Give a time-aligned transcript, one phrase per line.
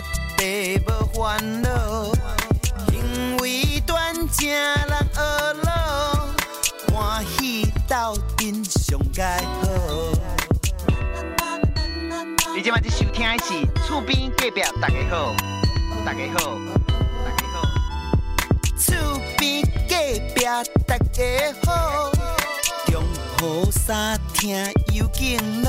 [0.00, 1.68] 绝对无烦恼，
[2.88, 5.20] 行为端正人学
[5.62, 6.26] 老，
[6.92, 9.68] 欢喜斗阵上盖好。
[12.56, 15.34] 你今晚在收听的是厝边隔壁大家好，
[16.04, 16.58] 大家好，
[17.24, 17.68] 大家好，
[18.78, 18.94] 厝
[19.38, 19.94] 边隔
[20.34, 20.44] 壁
[20.86, 21.22] 大家
[21.64, 22.10] 好，
[22.86, 23.02] 中
[23.42, 24.56] 雨三听
[24.92, 25.68] 有劲路。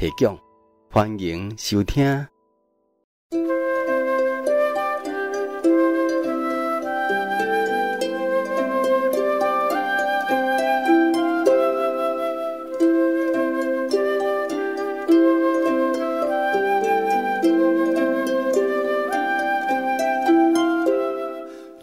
[0.00, 0.34] 提供，
[0.90, 2.26] 欢迎收听。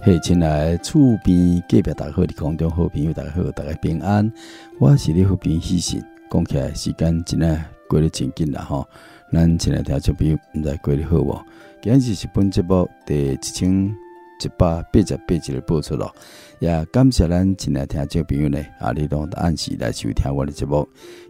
[0.02, 4.34] 嘿，亲爱厝边隔壁大家好，你空中好朋友大家好，大家平安，
[4.80, 6.04] 我是你好朋友喜信。
[6.32, 8.88] 讲起来时间真诶过得真紧啦吼，
[9.32, 11.42] 咱前两天就比毋知过得好无？
[11.82, 16.14] 今日是本节目第一千一百八十八集的播出咯，
[16.60, 20.88] 也感谢咱前两天这朋友呢，啊，你拢按时来收听我的节目。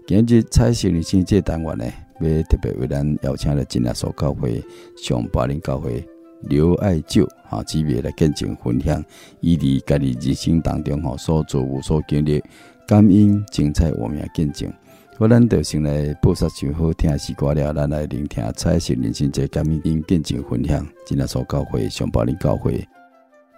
[0.08, 1.86] 今日彩色人生这单元呢，
[2.22, 4.64] 要特别为咱邀请了真耶稣教会
[4.98, 6.06] 上巴林教会
[6.44, 9.04] 刘爱旧哈姊妹来见证分享，
[9.42, 12.44] 伊伫家己人生当中吼所做无所经历，
[12.88, 14.72] 感恩精彩，我们也见证。
[15.20, 22.88] 我咱就先来播撒上好听的诗歌了，咱来聆听彩色人生这感恩经见证分享，真耶稣教会上巴林教会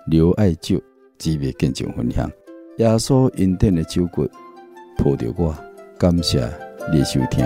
[0.08, 0.81] 刘爱旧
[1.18, 2.31] 姊妹见证分享，
[2.78, 4.25] 耶稣恩典的手骨
[4.98, 5.53] 抱着我，
[5.98, 6.50] 感谢
[6.94, 7.46] 你收听。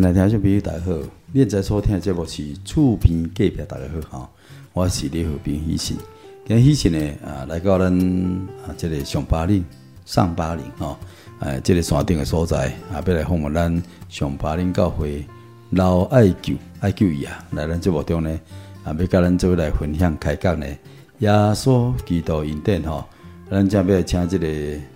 [0.00, 0.92] 亲爱的听众朋友，大家好！
[1.30, 4.30] 你现在所听的节目是厝边隔壁，大家好哈！
[4.72, 5.98] 我是你好朋友喜信，
[6.46, 7.92] 今日喜信呢啊，来到咱
[8.66, 9.62] 啊这个上巴岭
[10.06, 10.98] 上巴岭哈，
[11.40, 15.22] 哎，这个山顶的所在啊，要来访问咱上巴岭教会
[15.68, 18.40] 老爱旧爱旧义啊，来咱节目中呢
[18.84, 20.66] 啊，要跟咱做来分享开讲呢，
[21.18, 23.06] 耶稣基督恩典哈，
[23.50, 24.46] 咱正要来请这个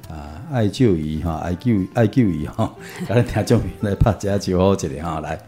[0.09, 0.31] 啊。
[0.53, 2.73] 爱救义哈，爱救爱救义哈，
[3.09, 5.41] 咱听众朋友来拍一招呼一下哈，来，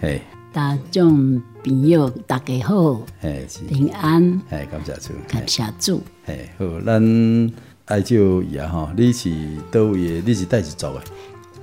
[0.00, 0.20] 嘿，
[0.52, 7.52] 大众朋友大家好，嘿，平安，嘿，感谢主，感谢主，嘿，好，咱
[7.86, 9.30] 爱救义啊哈，你是
[9.70, 10.20] 倒位？
[10.26, 11.00] 你是带是做诶？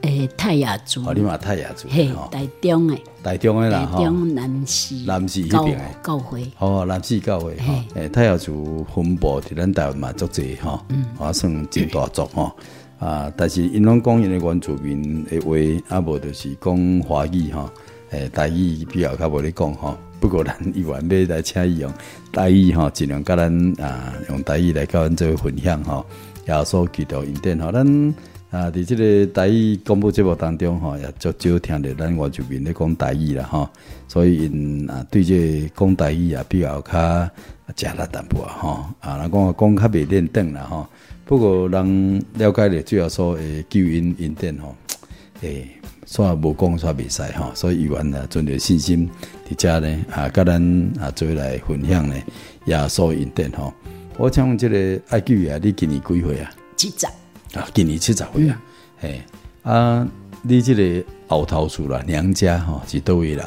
[0.01, 7.57] 诶，泰雅族，哦，你嘛泰雅族，嘿，台中诶，台中诶啦，台中南市，南市那边诶，教会，哦，南市教会，
[7.95, 12.51] 诶，泰雅族分布伫咱台湾嘛足济吼，嗯，我算真大族吼。
[12.99, 13.31] 啊！
[13.38, 15.55] 但是因拢讲因的原住民诶话，
[15.88, 17.69] 啊无就是讲华语吼，
[18.09, 19.95] 诶，台语比较较无咧讲吼。
[20.19, 21.94] 不过咱依然要来请伊用
[22.33, 26.03] 台语吼，尽量甲咱啊用台语来甲咱做分享吼。
[26.47, 27.85] 耶稣基督恩典吼，咱
[28.57, 33.69] 啊伫即个台语广播节目当中吼，也足少听着咱原住民咧讲台语啦吼。
[34.07, 37.30] 所以因啊对这讲台语啊比较较
[37.75, 38.86] 食力淡薄啊吼。
[39.00, 40.88] 啊，人讲讲较袂练转啦吼。
[41.25, 44.75] 不过人了解咧，主要说诶救恩恩典吼，
[45.42, 45.68] 诶，
[46.07, 49.07] 煞无讲煞袂使吼，所以伊原啊存着信心
[49.48, 52.15] 伫遮呢啊，甲咱啊做来分享呢，
[52.65, 53.71] 耶稣恩典吼。
[54.18, 56.50] 我请问即个爱救义啊，你今年几岁啊？
[56.75, 57.06] 七十
[57.53, 58.61] 啊，今年七十岁啊。
[58.99, 59.21] 嘿、
[59.63, 60.07] 嗯，啊，
[60.41, 63.45] 你即个后头厝啦，娘家吼是叨位人？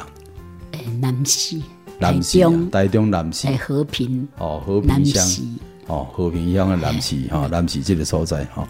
[0.71, 1.61] 诶，南势，
[1.99, 2.39] 南势，
[2.71, 5.23] 台中南势，和平哦，和平乡。
[5.87, 8.67] 哦，和平乡的南势哈，南势这个所在哈。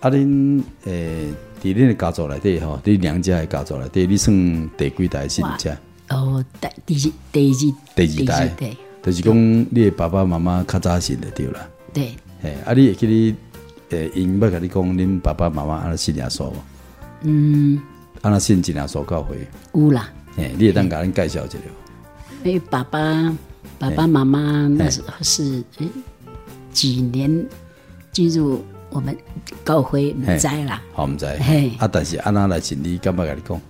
[0.00, 5.68] 啊，恁诶，伫恁的家族内底哈，你娘家的家族内底，你算第几代是唔只？
[6.10, 9.34] 哦，第第第二第二代，对，就是讲
[9.70, 11.68] 你的爸爸妈妈较早信的对啦。
[11.92, 13.34] 对，诶，啊，你会记你
[13.92, 16.50] 诶，因要甲你讲，恁爸爸妈妈安尼信耶稣？
[17.22, 17.80] 嗯，
[18.20, 19.46] 安尼信耶稣教会？
[19.74, 20.10] 有啦。
[20.36, 21.58] 诶，你会当甲恁介绍一下？
[22.44, 23.36] 因为爸爸
[23.78, 25.88] 爸爸妈妈那时候是诶。
[26.72, 27.46] 几年
[28.12, 29.14] 进入我们
[29.62, 33.60] 教会毋知啦，好毋知，嘿，啊，但是安娜来信你，干嘛甲你讲？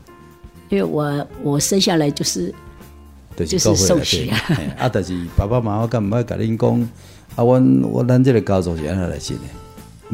[0.69, 2.55] 因为我我生下来就是
[3.35, 4.38] 就是受洗啊，
[4.79, 6.81] 啊，但是爸爸妈妈干嘛甲恁讲？
[7.35, 7.61] 啊，我
[7.91, 9.43] 我咱这个家族是安娜来信的，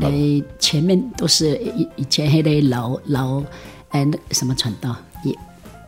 [0.00, 3.42] 诶，前面都是以以前迄个老老
[3.90, 5.34] 诶那什么传道，也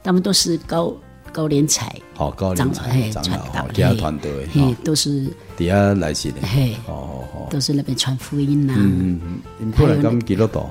[0.03, 0.95] 他们都是高。
[1.33, 3.23] 高连才，哦高连彩，长
[3.55, 8.75] 老，其他团队，嘿，都是底下来信的，嘿，哦哦都是那边传福音呐。
[8.77, 10.69] 嗯嗯嗯，后来咁几多度？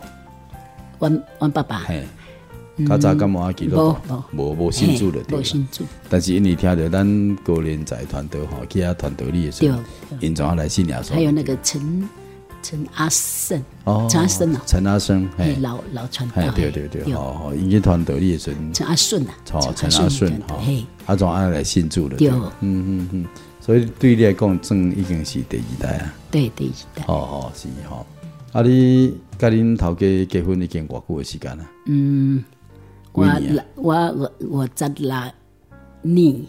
[0.98, 2.06] 我我爸爸，嘿，
[2.86, 5.86] 较早咁冇几多度，冇冇信主的，冇信主。
[6.10, 9.66] 但是因为听到咱高连才团队哈，其他团队里也是，
[10.20, 11.14] 因怎样来信耶稣？
[11.14, 12.10] 还有那个陈。
[12.62, 23.26] 陈阿胜哦，陈阿胜啊，陈阿胜，嘿，老老传道，对对对，哦哦，因为团队里也是陈阿顺啊，哦，陈阿顺，嘿，阿总按来信主的，对，嗯嗯嗯，
[23.60, 28.06] 所以对你来讲，正已经是第二代啊，对，第二代，哦哦是哈，
[28.52, 31.66] 啊你甲恁头家结婚已经偌久的时间了？
[31.88, 32.44] 嗯，
[33.14, 33.26] 我
[33.76, 35.32] 我我我十六
[36.02, 36.42] 年，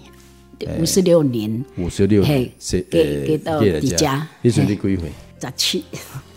[0.78, 2.52] 五十六年，五十六，嘿，
[2.90, 5.12] 给给到你家，你说你几岁？
[5.40, 5.84] 十七，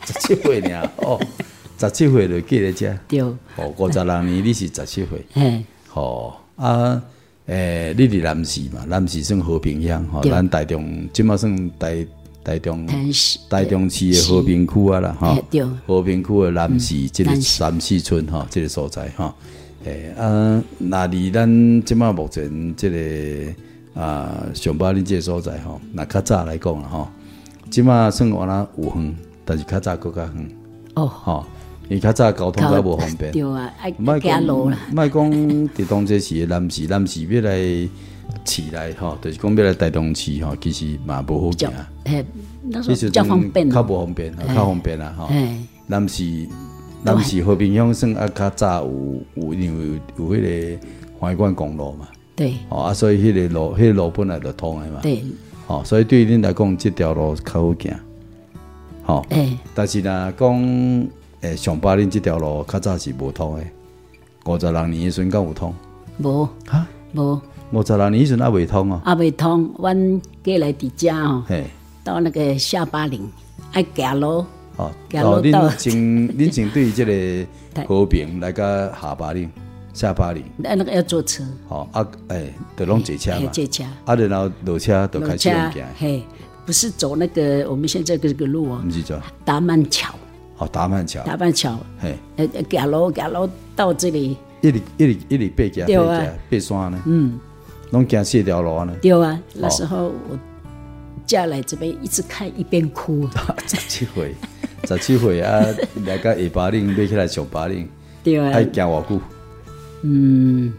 [0.06, 0.90] 十七岁呢？
[0.98, 1.20] 哦，
[1.78, 2.98] 十七岁就嫁来遮。
[3.08, 3.22] 对。
[3.22, 5.26] 哦，五十六年你是十七岁。
[5.34, 5.64] 嘿。
[5.94, 7.02] 哦啊，
[7.48, 8.86] 诶，你伫南市嘛？
[8.88, 12.06] 南市算和平乡，吼，咱台中，即马算台
[12.44, 12.88] 台中，
[13.50, 15.38] 台中市的和平区啊啦，哈。
[15.52, 15.64] 对。
[15.86, 19.36] 和平区的南市，即个三四村，哈，即个所在，哈。
[19.86, 27.10] 诶啊，那离咱即马目前即个啊上巴岭这个所在，吼，那较早来讲啦，吼。
[27.74, 30.48] 即马算完啦有远，但是较早更加远。
[30.94, 31.44] 哦，吼，
[31.86, 33.32] 因为较早交通较无方便。
[33.32, 34.78] 对啊，爱行路啦。
[34.92, 37.58] 莫讲伫当这时南市，南市要来
[38.46, 41.72] 市内吼，就是讲要来台中市吼，其实嘛无好行。
[42.06, 42.24] 嘿，
[42.62, 45.28] 那时候较方便，较无方便，较方便啦吼。
[45.88, 46.48] 南市
[47.02, 50.88] 南市和平乡算啊较早有有因为有有迄个
[51.18, 55.24] 环关公路嘛，对，哦啊，所以迄个路迄个路本来就通的嘛，对，
[55.68, 57.94] 哦，所以对恁来讲，这条路较好行，
[59.04, 61.08] 吼，哎，但是若讲
[61.42, 63.64] 诶上巴岭这条路较早是无通的，
[64.46, 65.74] 五十六年诶时阵敢有通，
[66.20, 66.48] 无。
[66.68, 67.42] 哈，无。
[67.72, 71.66] 五十六年时阵也未通哦，也未通，阮过来伫遮哦，嘿，
[72.04, 73.28] 到那个下巴岭
[73.72, 74.46] 爱行路。
[74.76, 75.94] 哦，哦，恁从
[76.38, 79.50] 恁从对这个和平来个下巴岭、
[79.94, 81.44] 下巴岭，那那个要坐车。
[81.70, 83.84] 哦啊，哎，得拢坐车嘛，坐车。
[84.06, 85.86] 啊，然后落车就开始用行。
[85.98, 86.24] 嘿，
[86.66, 90.14] 不是走那个我们现在这个路哦，不是走达曼桥。
[90.58, 91.24] 哦，达曼桥。
[91.24, 91.78] 达曼桥。
[92.00, 97.00] 嘿，呃，行路行路到这里，一里一里一里爬架爬架爬山呢。
[97.06, 97.40] 嗯，
[97.92, 98.96] 拢行四条路呢。
[99.00, 100.40] 对啊，那时候我
[101.28, 103.28] 嫁来这边，一直看一边哭。
[103.68, 104.36] 十七岁。
[104.86, 105.64] 十七岁啊，
[106.06, 107.88] 来个下巴岭，买起来上巴岭，
[108.24, 109.22] 对啊，还行偌久？
[110.04, 110.72] 嗯，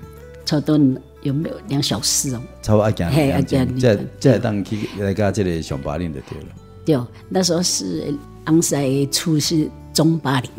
[0.44, 0.78] 差不多
[1.22, 2.40] 有没有两小时哦？
[2.62, 6.46] 差不多要行两钟，这这当去来家这里上巴岭就对了。
[6.84, 8.14] 对，那时候是
[8.44, 10.50] 昂赛出是中巴岭，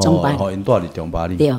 [0.00, 1.36] 中巴哦，因住伫中巴岭。
[1.36, 1.50] 对，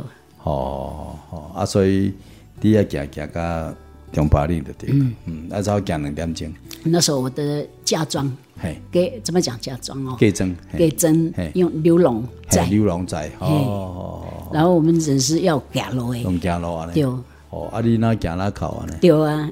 [0.44, 2.14] 哦哦啊，所以
[2.62, 3.74] 你要行行到
[4.12, 5.06] 中巴岭就对了。
[5.26, 6.54] 嗯，那时候行两点钟。
[6.84, 8.32] 那时候我的嫁妆。
[8.58, 10.16] 嘿，给怎么讲嫁妆哦？
[10.18, 14.24] 给真，给真，用牛笼仔，牛笼仔哦。
[14.52, 16.90] 然后我们人是要行路的，用行路啊？
[16.94, 17.04] 对。
[17.04, 18.88] 哦，啊，你哪行哪靠啊？
[19.02, 19.50] 对啊。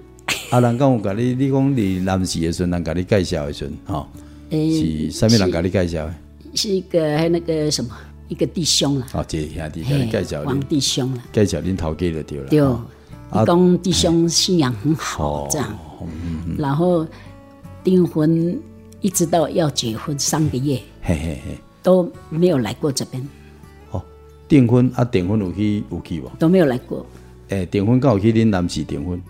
[0.52, 4.08] 啊，人讲有甲你，你讲你南市的时阵，人甲你介绍的时阵，哈，
[4.50, 6.14] 是啥物人甲你介绍的？
[6.56, 7.90] 是一个还那个什么，
[8.28, 9.08] 一个弟兄啦。
[9.14, 12.48] 哦，这兄弟甲你介绍，王弟兄啦，介绍恁头家就对了。
[12.50, 12.62] 对。
[13.30, 15.78] 啊，讲弟兄信仰很好，这样。
[16.58, 17.06] 然后
[17.84, 18.60] 订婚。
[19.02, 23.22] 一直到要结婚三个月，嘿嘿嘿，都没有来过这边。
[24.44, 26.30] 哦，订婚啊，订婚有去有去无？
[26.38, 27.06] 都没有来过。
[27.50, 29.22] 诶，订婚刚好去恁南势订婚。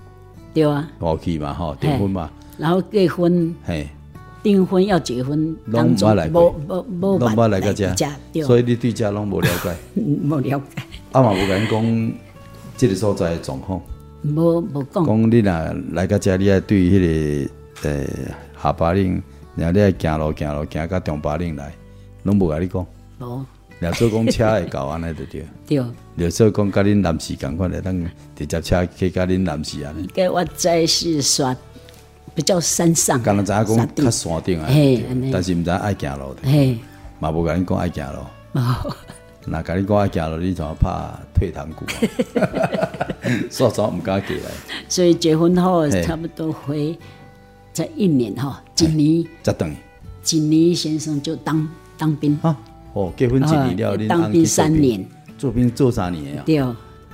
[0.53, 0.89] 对啊。
[0.99, 2.29] 我去嘛，吼，订婚嘛。
[2.57, 3.87] 然后结婚，嘿，
[4.43, 7.93] 订婚要结婚，拢捌来过，冇冇冇冇来过遮，
[8.45, 9.75] 所以你对遮拢无了解。
[9.97, 10.83] 冇了解。
[11.13, 12.11] 阿妈有甲你讲，
[12.77, 13.81] 即个所在状况。
[14.23, 15.05] 无无讲。
[15.05, 16.99] 讲你若来个遮，你爱对迄
[17.81, 18.07] 个诶
[18.61, 19.21] 下巴岭。
[19.55, 21.71] 然后你爱行路行路行到中巴岭来，
[22.23, 22.85] 拢无甲你讲。
[23.19, 23.45] 哦。
[23.83, 25.45] 然后做公车会到安尼就对。
[25.67, 25.83] 对。
[26.17, 30.07] 就做讲甲恁男士共款的，咱直接车去甲恁男士安尼。
[30.07, 31.53] 个我在是说
[32.33, 33.21] 比较山上。
[33.21, 34.69] 刚才知影讲较山顶啊。
[34.69, 35.03] 嘿。
[35.33, 36.41] 但是毋知爱行路的。
[36.43, 36.77] 嘿。
[37.19, 38.19] 嘛无甲你讲爱行路。
[38.53, 38.95] 哦。
[39.45, 41.83] 那甲你讲爱行路，你怎么怕退堂鼓
[42.39, 42.47] 啊？
[43.51, 44.51] 所以早毋敢过来。
[44.87, 46.97] 所以结婚后差不多回。
[47.73, 49.75] 在一年哈，锦尼，再等，
[50.21, 52.55] 锦尼先生就当当兵啊。
[52.93, 54.07] 哦，结婚一年了？
[54.07, 55.05] 当兵三年，
[55.37, 56.43] 做兵做三年啊。
[56.45, 56.59] 对。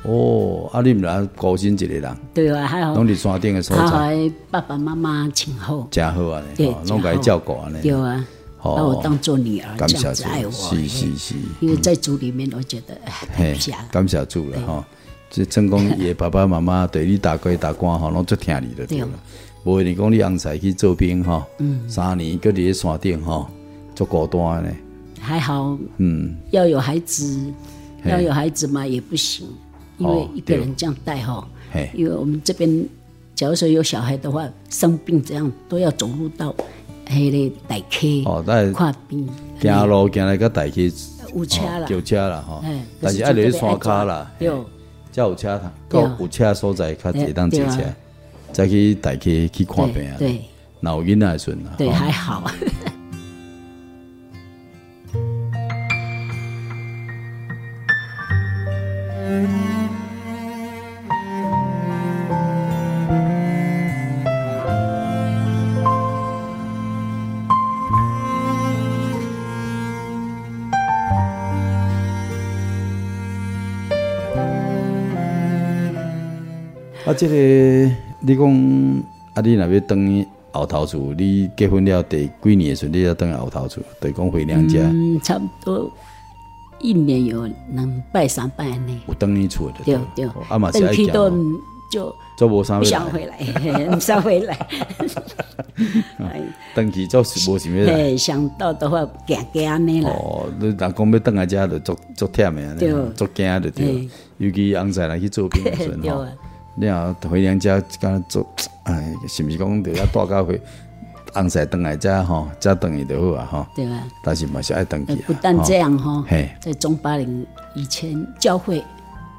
[0.03, 2.17] 哦，啊，你们俩高薪一个人。
[2.33, 2.93] 对啊，还好。
[2.93, 3.85] 拢伫山顶的所在。
[3.85, 5.85] 还爸爸妈妈请好。
[5.91, 6.41] 真好啊！
[6.55, 7.69] 对，拢给照顾啊！
[7.81, 8.25] 对啊，
[8.63, 10.51] 把我当做女儿，这样子爱我。
[10.51, 11.35] 是是是。
[11.59, 12.97] 因为在组里面，我觉得
[13.35, 14.87] 哎，太感谢主了哈。
[15.29, 19.07] 这成功也爸爸妈妈 对你打归打官哈，拢足听你的对了。
[19.65, 21.45] 无你讲你昂赛去做兵哈，
[21.89, 23.45] 三年搁伫山顶哈，
[23.93, 24.71] 足孤单呢。
[25.19, 27.53] 还好，嗯，要有孩子，
[28.05, 29.47] 要有孩子嘛也不行，
[29.97, 31.47] 因为一个人这样带哈，
[31.93, 32.85] 因为我们这边，
[33.35, 36.55] 假如说有小孩的话，生病这样都要走路到
[37.07, 39.27] 迄个大客哦，但是跨边
[39.61, 40.81] 行路行来个大客
[41.35, 42.63] 有车啦，有车啦哈，
[43.01, 44.65] 但是爱在山卡啦，有，
[45.11, 47.81] 才有车通，够有车所在，较会当坐车。
[48.51, 50.15] 再去带去去看病啊！
[50.17, 50.41] 对，
[50.79, 51.75] 那有囡仔还顺啊。
[51.77, 52.51] 对，还好。
[77.05, 77.91] 啊，这个。
[78.21, 78.45] 你讲
[79.33, 84.81] 啊，你那边等后头厝，你结婚了第几年的时候，你要等后头厝，对，讲回娘家。
[84.81, 85.89] 嗯，差不多
[86.79, 89.01] 一年有两拜三拜呢。
[89.07, 89.75] 有等你厝的。
[89.83, 90.29] 对对。
[90.49, 91.15] 阿妈是爱讲。
[91.91, 92.77] 就做无啥。
[92.77, 93.35] 不想回来，
[93.89, 94.55] 不想回来。
[96.75, 97.73] 登记就是无啥物。
[97.73, 100.11] 对，想到的话，惊惊呢啦。
[100.11, 104.07] 哦，你若讲要等下家，就足足忝的，对，足惊的对。
[104.37, 106.25] 尤其翁仔来去做兵的时候。
[106.77, 108.47] 你啊，回娘家刚做，
[108.85, 110.61] 哎，是不是讲得要带家回
[111.33, 113.67] 红赛等来家吼，遮等于就好啊哈。
[113.75, 114.03] 对啊。
[114.23, 115.15] 但是嘛是爱等去。
[115.15, 116.25] 不但这样哈，
[116.59, 117.45] 在中巴岭
[117.75, 118.83] 以前教会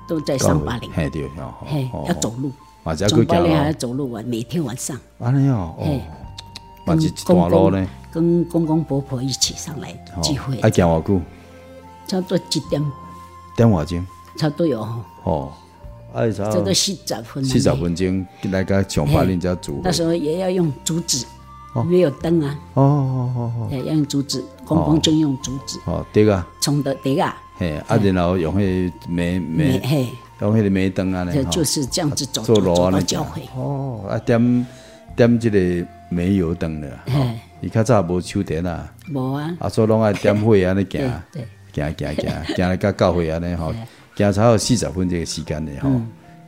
[0.08, 0.90] 都在上巴岭。
[0.92, 1.28] 嘿对
[1.66, 2.50] 嘿，要走路。
[3.08, 4.96] 中巴陵还要走路啊，每天晚上。
[5.18, 6.00] 啊那样哦。
[6.86, 9.92] 跟公公跟公公婆婆一起上来
[10.22, 10.58] 聚会。
[10.60, 11.20] 爱讲多久？
[12.06, 12.82] 差不多几点？
[13.56, 14.04] 点偌钟？
[14.36, 14.80] 差不多有
[15.24, 15.52] 哦。
[16.14, 17.44] 哎，差不多四十分。
[17.44, 19.80] 四十分钟来个上巴陵家煮。
[19.84, 21.24] 那时候也要用竹子。
[21.88, 22.58] 没有灯啊！
[22.74, 25.78] 哦哦哦哦，要用竹子，公公就用竹子。
[25.86, 27.36] 哦，对啊，冲的对啊。
[27.56, 33.42] 嘿，啊，然后用迄煤煤，用迄个煤灯啊，就就是这样子走走到教会。
[33.54, 34.66] 哦，啊点
[35.14, 36.88] 点这个煤油灯的，
[37.60, 38.92] 伊较早无手电啊。
[39.12, 39.54] 无啊。
[39.60, 41.00] 啊，所以拢爱 点火安尼行，
[41.72, 43.72] 行行行 行来到教会安尼吼，
[44.16, 45.88] 行差不多四十分这个时间的吼。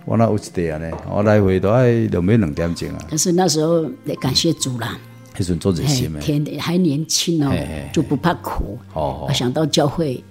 [0.05, 2.99] 我那有一地啊呢，我来回都爱两尾两点钟啊。
[3.09, 4.99] 可是那时候得感谢主啦。
[5.35, 7.51] 还是做这些嘛，天还年轻哦，
[7.93, 8.79] 就不怕苦。
[8.93, 10.23] 哦，想到教会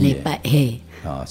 [0.00, 0.80] 礼拜嘿，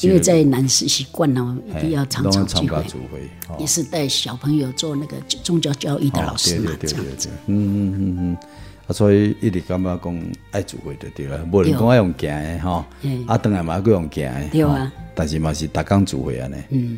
[0.02, 7.30] 因为在南市习惯了，一定要常常聚会，也是带小朋友做那个宗教教育的老师嘛，这样子。
[7.48, 8.38] 嗯嗯嗯嗯，
[8.88, 12.88] 啊，所以一直感觉讲爱聚会就对了，无人讲爱用行的哈，
[13.28, 16.98] 啊，当然嘛搁用行的，对啊，但是嘛是逐工聚会安尼，嗯，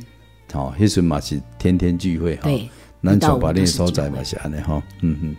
[0.54, 2.50] 好，迄阵嘛是天天聚会哈，
[3.04, 5.36] 咱从把你所在嘛是安尼哈，嗯嗯。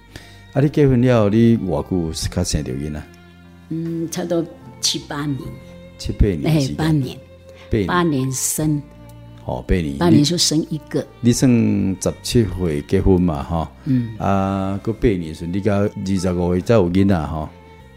[0.52, 0.60] 啊！
[0.60, 3.06] 你结婚了后，你偌久是较生着囡啊？
[3.68, 4.44] 嗯，差不多
[4.80, 5.38] 七八年。
[5.96, 6.44] 七八年。
[6.44, 7.16] 哎，八年。
[7.86, 8.82] 八年生。
[9.44, 9.96] 哦，八年。
[9.98, 11.06] 八年就生一个。
[11.20, 11.48] 你算
[12.00, 13.42] 十七岁结婚嘛？
[13.44, 13.72] 哈。
[13.84, 14.10] 嗯。
[14.18, 17.48] 啊，个八年时，你到二十五岁才有囡仔哈。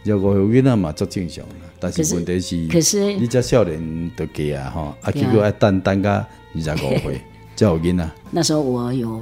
[0.04, 1.44] 二十五岁有囡仔嘛，足正常。
[1.80, 7.20] 但是问题是，可是你这少年都嫁啊哈，啊结果要等等个二十五岁
[7.56, 8.08] 才有囡仔。
[8.30, 9.20] 那时候我有。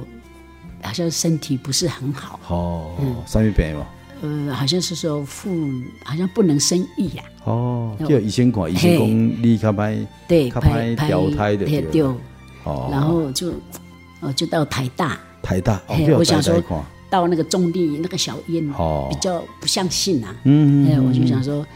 [0.82, 2.90] 好像身体不是很好哦，
[3.26, 3.86] 生病嘛？
[4.20, 5.50] 呃，好像是说妇，
[6.04, 7.24] 好像不能生育呀。
[7.44, 9.08] 哦，就以前看，医生讲
[9.42, 12.02] 你较歹，对，较歹调胎的对。
[12.64, 13.52] 哦，然后就，
[14.20, 15.18] 哦，就到台大。
[15.42, 15.80] 台大，
[16.16, 16.62] 我想说
[17.10, 20.32] 到那个中坜那个小医比较不相信啊。
[20.44, 21.04] 嗯嗯。
[21.04, 21.66] 我就想说，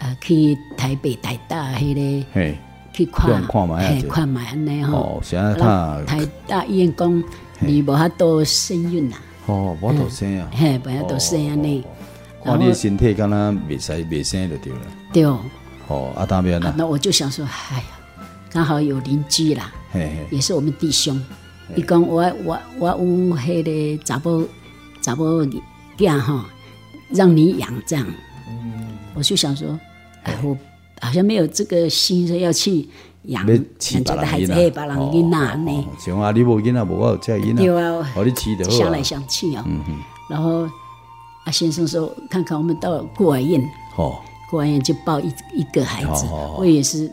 [0.00, 2.58] 呃，去台北台大迄个，嘿，
[2.92, 4.92] 去看，看嘛，看嘛安尼哈。
[4.92, 7.22] 哦，现在他台大医院讲。
[7.64, 9.16] 你无法度生孕呐？
[9.46, 10.50] 哦，无法度生啊！
[10.52, 11.84] 嘿，无法度生安尼。
[12.44, 14.80] 看你身体敢若未使未生就对了。
[15.12, 15.24] 对。
[15.24, 16.74] 哦，阿大边呢？
[16.76, 17.84] 那我就想说，哎呀，
[18.50, 19.72] 刚好有邻居啦，
[20.30, 21.20] 也是我们弟兄。
[21.76, 22.96] 伊讲我我我有
[23.36, 23.62] 迄
[23.96, 24.44] 个查某
[25.00, 25.24] 查某
[25.96, 26.46] 囝哈，
[27.10, 28.06] 让你养这样。
[28.48, 28.88] 嗯。
[29.14, 29.78] 我就想说，
[30.24, 30.56] 哎，我
[31.00, 32.88] 好像没有这个心说要去。
[33.24, 35.86] 养人家的孩子，嘿，把人囡仔呢？
[35.98, 37.62] 像啊，你无囡仔，无我有这囡仔。
[37.62, 38.04] 对啊，
[38.68, 39.64] 想来想去啊。
[40.28, 40.62] 然后
[41.44, 43.62] 啊先生说，看看我们到孤儿院，
[43.96, 44.16] 哦，
[44.50, 46.26] 孤儿院就抱一一个孩子，
[46.58, 47.08] 我也是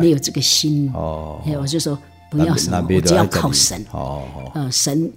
[0.00, 0.90] 没有这个心。
[0.92, 1.96] 哦，我就说
[2.30, 3.84] 不要什么，我只要靠神。
[3.92, 4.22] 哦
[4.54, 5.12] 哦，神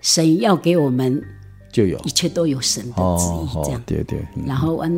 [0.00, 1.22] 神要给我们
[1.70, 4.24] 就有，一切都有神的旨意，这样对对。
[4.46, 4.88] 然后我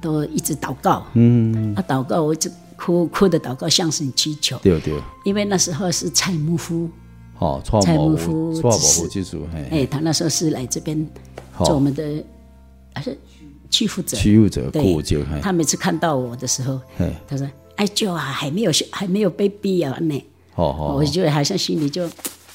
[0.00, 2.48] 都一直祷告，嗯，啊，祷告我就。
[2.82, 4.58] 哭哭的祷告，向神祈求。
[4.58, 5.00] 对对。
[5.24, 6.90] 因为那时候是蔡牧夫，
[7.38, 11.06] 哦，蔡牧夫，蔡牧夫哎，他那时候是来这边
[11.58, 12.24] 做我们的，
[12.92, 13.16] 还是
[13.70, 14.16] 区负责？
[14.16, 15.22] 区负责，顾就。
[15.40, 16.80] 他每次看到我的时候，
[17.28, 20.24] 他说：“哎，舅啊，还没有还没有 baby 啊，呢。”
[20.56, 22.10] 哦我就好像心里就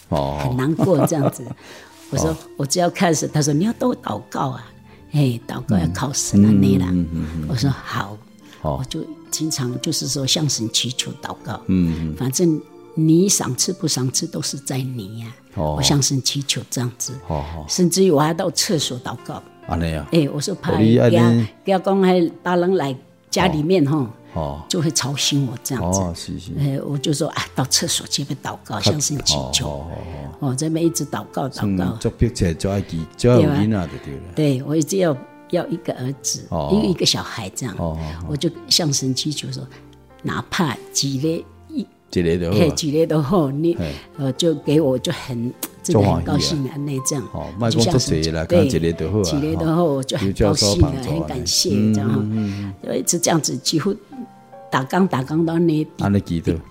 [0.09, 1.41] 很难过这样子。
[2.11, 4.71] 我说：“我只要开始。”他说：“你要多祷告啊，
[5.13, 6.93] 哎，祷告要靠神啊，你啦。”
[7.47, 8.17] 我说：“好。”
[8.61, 8.99] 我就。
[9.37, 12.59] 经常就是说向神祈求祷告，嗯，反正
[12.95, 15.27] 你赏赐不赏赐都是在你呀。
[15.53, 19.35] 哦，我向神祈求这样子，哦，甚至于我还到厕所祷告。
[19.67, 20.03] 啊，那样。
[20.11, 22.95] 哎，我说怕人家不要讲还大人来
[23.29, 25.99] 家里面哈，哦，就会吵醒我这样子。
[25.99, 26.51] 哦，是是。
[26.57, 29.67] 哎，我就说啊，到厕所去边祷告，向神祈求。
[29.67, 30.55] 哦哦哦。
[30.57, 31.95] 这边一直祷告祷告。
[31.97, 34.33] 做笔者做爱记，做有囡仔就对了。
[34.35, 35.15] 对，我一直要。
[35.51, 37.75] 要一个儿子，一个一个小孩这样，
[38.27, 39.65] 我就向神祈求说，
[40.23, 43.77] 哪怕几粒一，几粒都好，几粒都好，你
[44.17, 47.23] 呃就给我就很真的很高兴啊，那这样，
[47.71, 53.95] 就像是对，几粒都好，几粒都好，我就很高兴啊，很感谢这样，就一直这样子，几乎
[54.69, 55.87] 打刚打刚到那，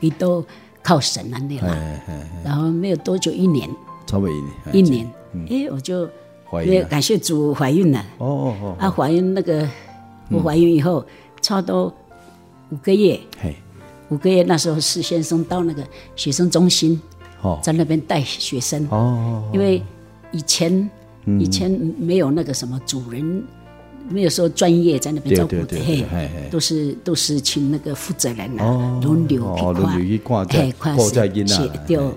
[0.01, 0.45] 你都
[0.83, 2.01] 靠神啊那啦，
[2.45, 3.71] 然后没有多久一年，
[4.07, 4.35] 差不多
[4.73, 5.11] 一年，
[5.49, 6.07] 哎我就。
[6.53, 7.99] 因为感谢主怀孕了。
[8.19, 9.69] 哦哦哦，啊怀孕那个
[10.31, 11.05] 我怀孕以后，
[11.41, 11.95] 差不多
[12.71, 13.55] 五个月，嘿。
[14.09, 15.83] 五个月那时候是先生到那个
[16.15, 17.01] 学生中心，
[17.61, 18.87] 在那边带学生。
[18.91, 19.83] 哦，因为
[20.31, 20.89] 以前
[21.41, 23.43] 以前没有那个什么主人，
[24.09, 26.05] 没有说专业在那边照顾的，嘿，
[26.53, 29.43] 都是都是请那个负责人啊，轮流
[29.99, 32.13] 去挂，嘿，挂写写掉。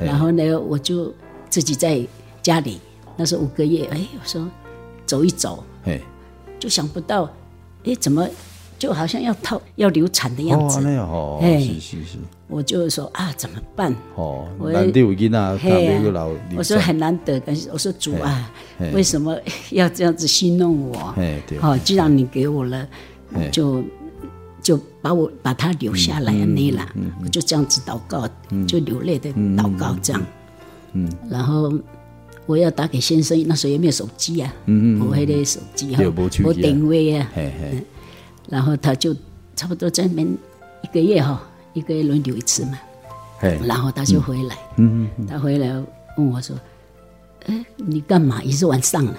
[0.00, 1.12] 然后呢，我就
[1.50, 2.00] 自己在
[2.40, 2.80] 家里，
[3.18, 4.48] 那时候五个月，哎，我说
[5.04, 5.62] 走一走，
[6.58, 7.28] 就想不到，
[7.84, 8.26] 哎，怎么？
[8.78, 13.92] 就好像要套要流产的样子，哦，哎，是是是，我就说啊，怎么办？
[14.14, 16.00] 哦，难得有囡仔，嘿，
[16.56, 18.48] 我说很难得，但是我说主啊，
[18.94, 19.36] 为什么
[19.72, 21.12] 要这样子戏弄我？
[21.16, 22.86] 哎，对好，既然你给我了，
[23.50, 23.82] 就
[24.62, 26.86] 就把我把他留下来那了，
[27.20, 28.28] 我就这样子祷告，
[28.68, 30.22] 就流泪的祷告这样，
[30.92, 31.72] 嗯，然后
[32.48, 36.02] 我要打给先生，那时候也没有手机啊，嗯嗯，我还得手机哈，
[36.44, 37.30] 我定位啊，
[38.48, 39.14] 然后他就
[39.54, 40.26] 差不多在那边
[40.82, 42.78] 一个月哈，一个月轮流一次嘛。
[43.66, 45.68] 然后他就回来，嗯嗯，他回来
[46.16, 46.58] 问我说
[47.46, 48.42] ：“哎，你干嘛？
[48.42, 49.14] 也是晚上了。”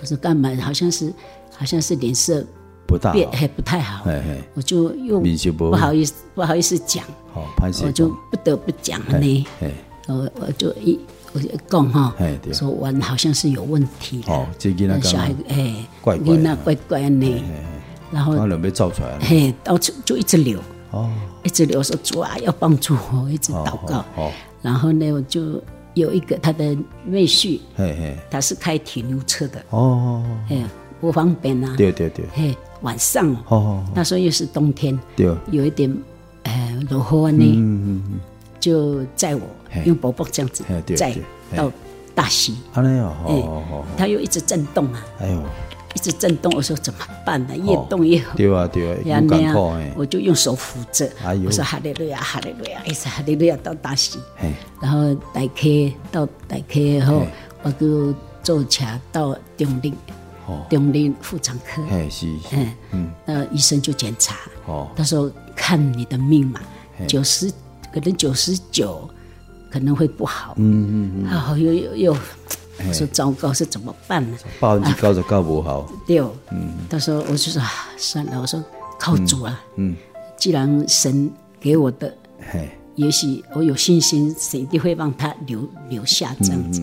[0.00, 0.54] 我说：“干嘛？
[0.56, 1.12] 好像是，
[1.50, 2.42] 好像是脸色
[2.86, 4.08] 不大，还不太好。”
[4.54, 5.20] 我就又
[5.52, 7.04] 不好意思，不好意思讲。
[7.84, 9.46] 我就不得不讲了呢。
[10.08, 10.98] 我我就一
[11.36, 12.14] 我就讲哈，
[12.50, 15.02] 说我好像是有问题的。
[15.02, 17.42] 小孩哎，怪怪的，怪怪呢。
[18.10, 20.58] 然后被照出来了，嘿，到处就一直流，
[20.92, 21.10] 哦，
[21.42, 24.02] 一直流，说主啊，要帮助我，一直祷告。
[24.16, 30.64] 哦，然后呢，我就有一个他的妹婿，嘿嘿，他是开铁牛车的，哦，哎，
[31.00, 35.94] 不方便啊，对对对，嘿，晚上，哦，那时候又是冬天，对，有一点，
[36.44, 38.20] 呃，落雨呢，嗯嗯。
[38.58, 39.42] 就载我
[39.84, 40.64] 用薄薄这样子
[40.96, 41.14] 再
[41.54, 41.70] 到
[42.14, 45.42] 大溪，哎呦，他又一直震动啊，哎呦。
[45.94, 47.56] 一直震动，我说怎么办呢？
[47.56, 48.36] 越动越好。
[48.36, 49.92] 对啊，对啊，有感觉。
[49.96, 51.10] 我就用手扶着。
[51.46, 54.18] 我说哈利路亚，哈利路亚，一直哈利路亚到大溪。
[54.78, 57.22] 然后大溪到大开以后，
[57.62, 59.94] 我就坐车到中坜，
[60.68, 61.80] 中坜妇产科。
[62.52, 63.10] 嗯嗯。
[63.24, 64.36] 那医生就检查。
[64.94, 66.60] 他说看你的命嘛，
[67.08, 67.50] 九十
[67.90, 69.08] 可能九十九
[69.76, 70.54] 可能会不好。
[70.56, 71.30] 嗯嗯嗯。
[71.30, 72.16] 然后又又又。
[72.86, 74.36] 我说糟糕，是怎么办呢？
[74.60, 75.90] 百分之九十九不好。
[76.06, 78.62] 对，嗯，他说，我就说啊，算了，我说
[78.98, 79.96] 靠主啊，嗯，
[80.36, 82.14] 既然神给我的，
[82.94, 86.82] 也许我有信心，神一定会让他留留下这样子。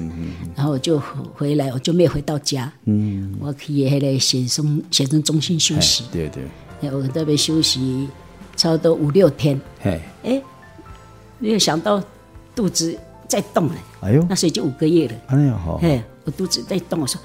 [0.55, 0.99] 然后我就
[1.35, 8.09] 回来，我就没有回到家，嗯，我可以在学生学生中心休息，对对，我在那边休息
[8.55, 10.41] 差不多五六天，哎，
[11.37, 12.03] 没有想到
[12.55, 12.97] 肚子。
[13.25, 15.13] 在动了，哎呦，那时候已经五个月了。
[15.27, 17.19] 哎呀，好，嘿，我肚子在动，我说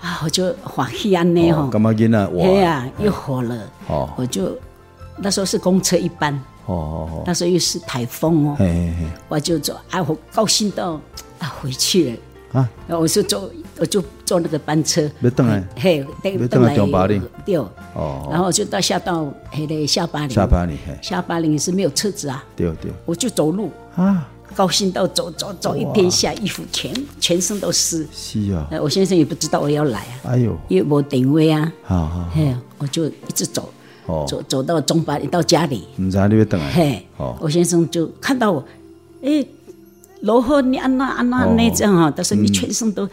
[0.00, 2.28] 啊，我就欢喜安呢哈，干嘛紧啊？
[2.30, 3.68] 对呀，又火了。
[3.88, 4.56] 哦，我就
[5.16, 6.32] 那时候是公车一班，
[6.66, 8.54] 哦哦哦，那时候又是台风哦。
[8.56, 8.66] 嘿
[9.00, 10.92] 嘿，我就坐，哎，我高兴到
[11.40, 12.16] 啊回去了。
[12.52, 23.72] 啊，我就坐，我就坐那个班车，没等来，嘿，没等来中巴陵，对，哦，然后就到下到嘿嘞下巴陵，下巴陵，下巴陵是没有车子啊，对对，我就走路。
[23.96, 24.28] 啊。
[24.58, 28.04] 高兴到走走走一天下，衣服全全身都湿。
[28.12, 30.14] 是啊，我先生也不知道我要来啊。
[30.24, 31.72] 哎呦，因为没定位啊。
[31.84, 33.72] 好好，嘿，我就一直走，
[34.26, 35.86] 走走到中巴到家里。
[35.98, 36.70] 唔知你要等啊？
[36.74, 37.06] 嘿，
[37.38, 38.64] 我先生就看到我，
[39.22, 39.46] 哎，
[40.22, 42.10] 罗后你安那安那那这样啊？
[42.10, 43.08] 他说你全身都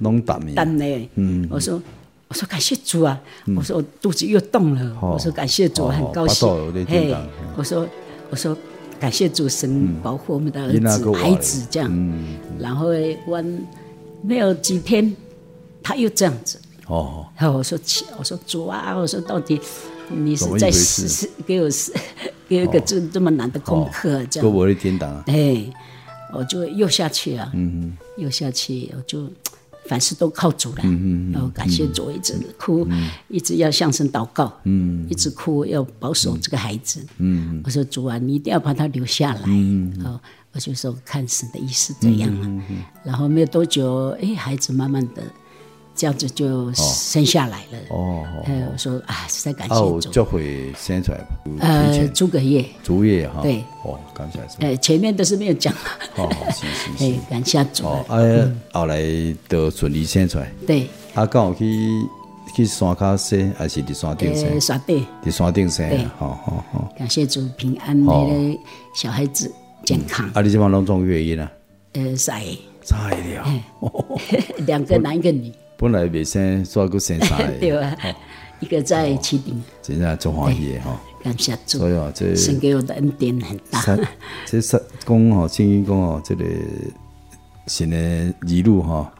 [0.00, 0.84] 弄淡淡的。
[1.14, 1.80] 嗯，我说
[2.28, 3.18] 我说感谢主啊，
[3.56, 6.46] 我说我肚子又动了，我说感谢主，很高兴。
[6.86, 7.16] 嘿，
[7.56, 7.88] 我说
[8.28, 8.54] 我说。
[9.00, 11.90] 感谢主神保护我们的儿子孩子这样，
[12.58, 12.88] 然后
[13.26, 13.42] 我
[14.22, 15.16] 没有几天，
[15.82, 16.60] 他又这样子。
[16.86, 17.78] 哦，然后我说
[18.18, 19.58] 我说主啊，我说到底
[20.08, 21.92] 你是在试试给我试
[22.48, 24.54] 给我一个这这么难的功课这样。
[24.54, 25.22] 我的天堂。
[25.26, 25.64] 哎，
[26.34, 29.26] 我就又下去了，嗯，又下去，我就。
[29.90, 30.82] 凡事都靠主了，
[31.32, 32.86] 然后感谢主，一直哭，
[33.26, 34.56] 一直要向神祷告，
[35.08, 37.04] 一直哭要保守这个孩子。
[37.64, 39.40] 我说主啊，你一定要把他留下来。
[40.04, 40.20] 好，
[40.52, 42.62] 我就说看神的意思怎样了。
[43.02, 45.24] 然后没有多久，哎，孩子慢慢的
[46.00, 47.78] 这样子就生下来了。
[47.90, 48.24] 哦，
[48.72, 50.00] 我说啊，实在感谢主。
[50.00, 51.20] 就会生出来。
[51.58, 52.64] 呃，诸葛叶。
[52.82, 53.42] 竹叶哈。
[53.42, 53.62] 对。
[53.84, 54.64] 哦，感谢主。
[54.64, 55.70] 哎，前面都是没有讲。
[56.16, 57.20] 哦，是是是。
[57.28, 57.84] 感谢主。
[57.84, 59.04] 哦，哎，后来
[59.46, 60.50] 都顺利生出来。
[60.66, 60.88] 对。
[61.12, 62.02] 啊，刚好去
[62.56, 64.58] 去山卡生，还是在山顶生？
[64.58, 65.06] 山顶。
[65.22, 65.86] 在山顶生。
[65.90, 66.02] 对。
[66.18, 66.94] 好好好。
[66.96, 68.58] 感谢主平安，那个
[68.94, 69.52] 小孩子
[69.84, 70.26] 健康。
[70.32, 71.52] 啊，你这帮拢总原因啊？
[71.92, 72.46] 呃，三个。
[72.82, 73.62] 三个了。
[74.64, 75.52] 两个男一个女。
[75.80, 77.52] 本来未生，所以佫生三个。
[77.58, 77.96] 对啊。
[78.60, 79.62] 一个在七顶。
[79.80, 81.00] 真正中华裔的哈。
[81.22, 83.82] 感谢主，所以啊，这神给我的恩典很大。
[84.44, 86.44] 这是讲哦，圣经讲哦，这个
[87.66, 89.10] 神的儿女哈，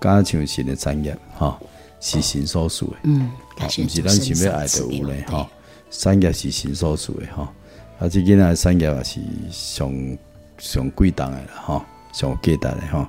[0.00, 1.56] 加像新的产业哈，
[2.00, 5.48] 是神所属的，嗯，不是咱想要爱的有嘞哈。
[5.90, 7.52] 产业是神所属的哈，
[8.00, 10.18] 啊，这囡仔产业也是上
[10.58, 13.08] 上贵档的哈，上价值的哈，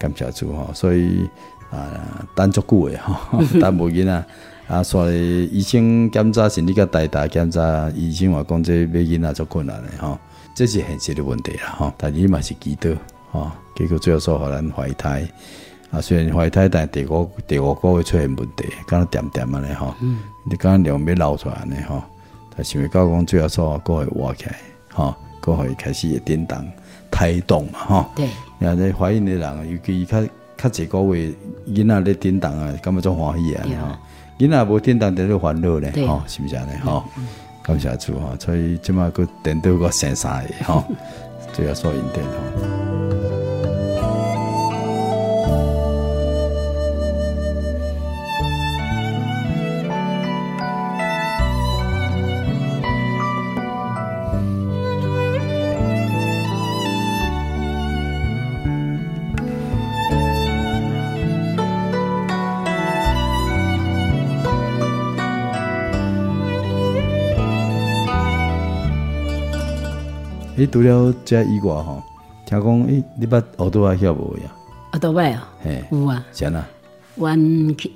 [0.00, 0.72] 感谢主哈。
[0.74, 1.28] 所以
[1.70, 3.20] 啊，等足久的 哈，
[3.60, 4.24] 等无囡仔
[4.66, 10.18] 啊，所以医生检查是你甲大大检查，医生话讲这要囡仔足困难的哈，
[10.54, 11.94] 这是现实的问题啦哈。
[11.96, 12.96] 但你嘛是祈祷
[13.32, 15.26] 哈，结果最后说互咱怀胎。
[15.90, 19.94] 啊，虽然怀胎，但第五第五个月出现问题，敢若点点安尼吼，
[20.44, 22.02] 你敢若两边流出来安尼吼，
[22.54, 24.58] 但想要到讲最后说个会活起来，
[24.92, 26.58] 吼，个会开始会震动
[27.10, 28.06] 胎动嘛，吼。
[28.14, 28.28] 对。
[28.58, 30.18] 然后怀孕的人，尤其较
[30.58, 31.32] 较侪个月
[31.68, 33.96] 囡仔咧叮当啊，感觉足欢喜啊，吼。
[34.38, 37.04] 囡仔无叮当，在咧烦恼咧，吼，是毋是安尼吼？
[37.62, 40.84] 感谢主吼，所以即马个电到个生三个吼，
[41.54, 42.67] 最后说因点吼。
[70.58, 72.02] 你除了这以外吼，
[72.44, 74.52] 听讲诶，你捌学多少晓无呀？
[74.92, 75.38] 学多少？
[75.62, 76.26] 嘿，有啊。
[76.32, 76.68] 啥啊？
[77.14, 77.32] 我
[77.76, 77.92] 去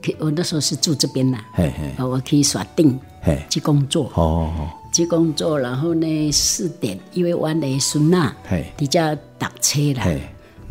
[0.00, 1.44] 去，我那时候是住这边啦。
[1.52, 2.04] 嘿嘿。
[2.04, 4.04] 我可以耍定，嘿，去工作。
[4.14, 4.70] 哦哦。
[4.92, 10.20] 去工作，然后呢，四点，因为我的孙呐，嘿，比较打车啦，嘿，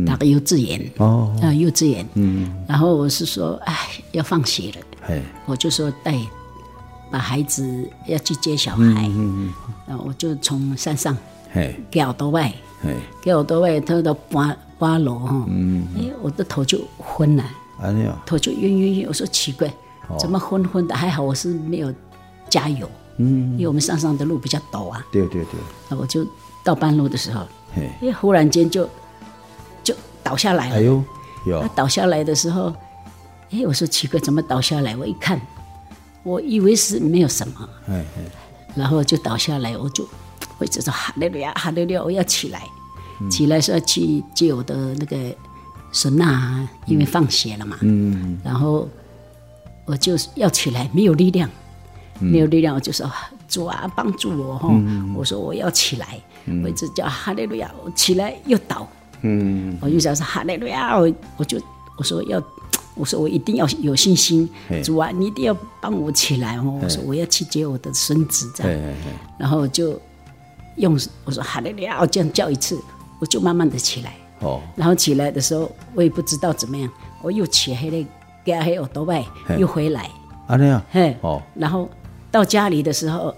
[0.05, 0.89] 打个幼稚园。
[0.99, 1.37] 哦。
[1.41, 2.07] 啊，幼稚园。
[2.13, 2.63] 嗯。
[2.65, 3.75] 然后我是说，哎，
[4.13, 4.77] 要放学了。
[5.01, 5.21] 嘿。
[5.47, 6.17] 我就说带。
[7.11, 9.53] 把孩子要去接小孩，嗯嗯，
[9.87, 11.15] 然后我就从山上，
[11.51, 17.43] 嘿，给多外，嘿，给多外，他到八八楼哈，嗯，哎，我的头就昏了，
[18.25, 19.71] 头就晕晕晕，我说奇怪，
[20.19, 20.95] 怎么昏昏的？
[20.95, 21.93] 还好我是没有
[22.49, 26.25] 加油，嗯，因为我们山上的路比较陡啊，对对对，那我就
[26.63, 28.89] 到半路的时候，哎，忽然间就
[29.83, 31.03] 就倒下来了，哎呦，
[31.45, 32.73] 有，倒下来的时候，
[33.51, 34.97] 哎，我说奇怪，怎么倒下来？
[34.97, 35.39] 我一看。
[36.25, 37.69] 我以为是没有什么，
[38.75, 40.05] 然后就倒下来，我就
[40.57, 42.63] 我一直说哈利路亚，哈利路亚，我要起来，
[43.29, 45.15] 起来说去接我的那个
[45.91, 48.89] 孙呐，因为放学了嘛，嗯然后
[49.85, 51.47] 我就要起来，没有力量，
[52.19, 53.09] 没有力量，我就说
[53.47, 54.67] 主啊，帮助我哈，
[55.15, 56.19] 我说我要起来，
[56.63, 58.87] 我一直叫哈利路亚，我起来又倒，
[59.21, 59.77] 嗯。
[59.79, 61.61] 我就想说哈利路亚，我我就
[61.97, 62.41] 我说要。
[62.95, 64.49] 我说我一定要有信心，
[64.83, 66.79] 主啊，你一定要帮我起来哦！
[66.81, 68.93] 我说我要去接我的孙子，这样，
[69.37, 69.99] 然后就
[70.77, 72.79] 用我说哈利路亚，这样叫一次，
[73.19, 74.15] 我就慢慢的起来。
[74.39, 76.89] 哦，然后起来的时候，我也不知道怎么样，
[77.21, 78.07] 我又起黑了，
[78.45, 79.23] 给他黑耳朵外，
[79.57, 80.09] 又回来。
[80.47, 81.89] 啊那样，嘿，哦，然后
[82.31, 83.35] 到家里的时候，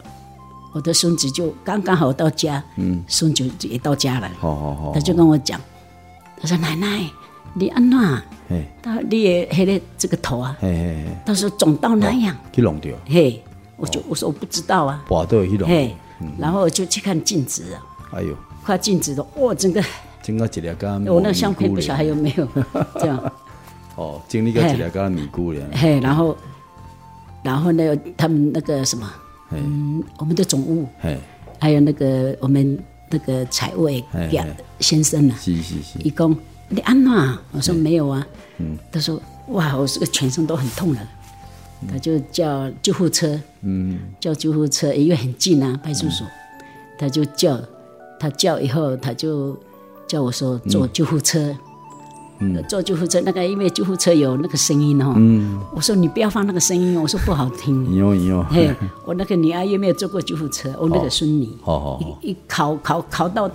[0.74, 4.30] 我的孙子就刚刚好到家，嗯，孙子也到家了，
[4.94, 5.60] 他就跟我讲，
[6.40, 7.10] 他说奶奶。
[7.60, 7.98] 你安怎？
[8.82, 10.56] 他你也黑的这个头啊，
[11.26, 12.96] 到时候肿到那样，去弄掉。
[13.08, 13.42] 嘿，
[13.76, 15.68] 我就我说我不知道啊，拔掉去弄。
[15.68, 15.96] 嘿，
[16.38, 19.84] 然后我就去看镜子啊，哎呦，看镜子的，哇，整个
[20.22, 22.48] 整个一粒干，我那个相片不晓得还有没有？
[23.00, 23.32] 这样。
[23.96, 25.68] 哦，经历个一粒干米姑娘。
[25.74, 26.38] 嘿，然后，
[27.44, 29.12] 然后呢，他们那个什么，
[29.52, 31.18] 嗯，我们的总务，嘿，
[31.60, 32.78] 还有那个我们
[33.10, 33.90] 那个财务
[34.80, 36.38] 先生呢，是是是，一共。
[36.70, 38.26] 你安娜，我说没有啊。
[38.58, 41.00] 嗯，他说哇，我这个全身都很痛了。
[41.90, 46.26] 他就叫救护车，嗯，叫救护车，因为很近啊，派出所。
[46.98, 47.60] 他就叫，
[48.20, 49.56] 他叫以后，他就
[50.08, 51.56] 叫我说坐救护车。
[52.40, 55.14] 嗯，坐救护车，那个因为救护车有那个声音哦。
[55.16, 57.86] 嗯，我说你不要放那个声音，我说不好听。
[57.96, 58.44] 有有。
[58.44, 58.74] 嘿，
[59.06, 60.76] 我那个女儿又没有坐过救护车？
[60.80, 61.46] 我那个孙女，
[62.22, 63.50] 一一考考考到。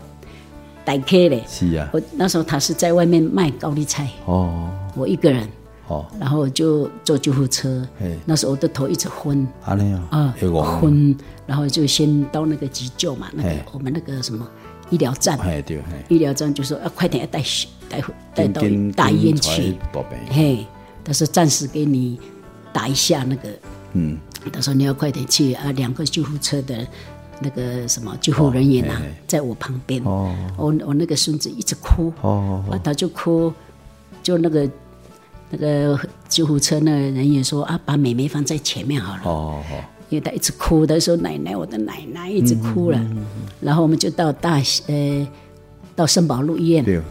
[0.85, 1.89] 代客嘞，是啊。
[1.93, 5.49] 我那时候他是在外面卖高丽菜哦，我一个人
[5.89, 7.87] 哦，然后就坐救护车。
[8.25, 9.77] 那时候我的头一直昏，啊
[10.11, 10.35] 啊，
[10.81, 11.17] 昏，
[11.47, 14.47] 然后就先到那个急救嘛，那个我们那个什么
[14.91, 15.39] 医疗站，
[16.09, 17.43] 医疗站就说要快点要带
[17.89, 18.03] 带
[18.35, 18.63] 带到
[18.95, 19.77] 大医院去，
[20.31, 20.67] 嘿，
[21.05, 22.19] 他说暂时给你
[22.73, 23.49] 打一下那个，
[23.95, 24.19] 嗯，
[24.53, 26.87] 他说你要快点去啊，两个救护车的。
[27.41, 30.35] 那个什么救护人员啊，在我旁边，我
[30.87, 33.53] 我那个孙子一直哭，啊，他就哭，
[34.23, 34.71] 就那个
[35.51, 39.65] 那个救护车那个人员说啊，把妹妹放在前面好了，
[40.09, 43.01] 因为他一直哭，他说奶奶，我的奶奶一直哭了，
[43.61, 45.29] 然后我们就到大呃
[45.97, 47.03] 到圣保禄医院，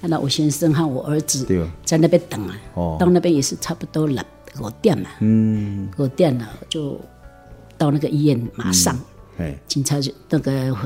[0.00, 1.46] 看到我先生和我儿子
[1.84, 2.56] 在那边等啊，
[2.98, 4.24] 到那边也是差不多了
[4.60, 7.00] 我点了，嗯，我点了就
[7.76, 8.96] 到那个医院，马上，
[9.38, 10.76] 哎，警察就那个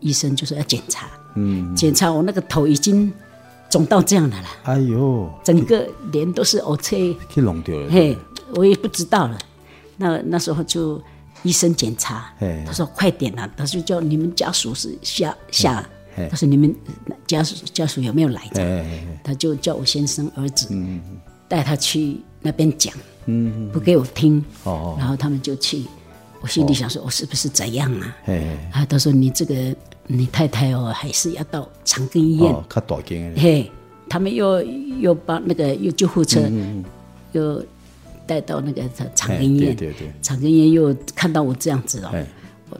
[0.00, 3.12] 医生就说要检查，嗯，检查我那个头已经
[3.70, 8.16] 肿到这样的了，哎呦，整个脸都是黑青，去弄掉了，嘿，
[8.54, 9.38] 我也不知道了，
[9.96, 11.00] 那那时候就
[11.42, 12.32] 医生检查，
[12.66, 15.84] 他说快点了，他就叫你们家属是下下。
[16.30, 16.72] 他说：“你们
[17.26, 18.86] 家属家属有没有来着？”
[19.24, 21.02] 他就叫我先生儿子嗯
[21.48, 22.94] 带他去那边讲，
[23.26, 24.40] 嗯不给我听。
[24.62, 24.94] 哦。
[24.96, 25.82] 然后他们就去，
[26.44, 28.16] 我心里想说：“我是不是怎样啊？”
[28.70, 29.74] 啊，他说：“你这个
[30.06, 32.54] 你太太哦，还是要到长庚医院。”
[33.34, 33.72] 嘿，
[34.10, 34.62] 他们又
[35.00, 36.42] 又把那个又救护车
[37.32, 37.64] 又
[38.26, 38.82] 带到那个
[39.14, 39.74] 长庚医院。
[40.20, 42.12] 长庚医院又看到我这样子哦。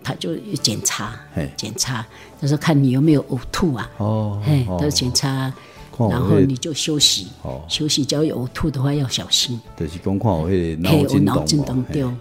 [0.02, 1.18] 他就检查，
[1.56, 2.04] 检查，
[2.38, 3.90] 他说看你有没有呕吐啊？
[3.96, 5.50] 哦，嘿，他说检查，
[6.10, 7.28] 然后你就休息，
[7.68, 8.04] 休息。
[8.04, 9.60] 只要有呕吐的话要小心。
[9.76, 12.12] 就是讲看我会脑震荡掉，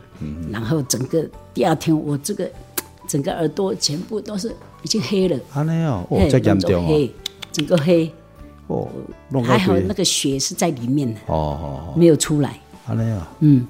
[0.51, 2.49] 然后整个第二天我这个
[3.07, 5.37] 整个耳朵全部都是已经黑了。
[5.53, 7.11] 啊那样，哦，这严重黑，
[7.51, 8.11] 整个黑。
[8.67, 8.87] 哦，
[9.43, 12.49] 还好那个血是在里面的，哦哦，没有出来。
[12.85, 13.67] 啊那样，嗯。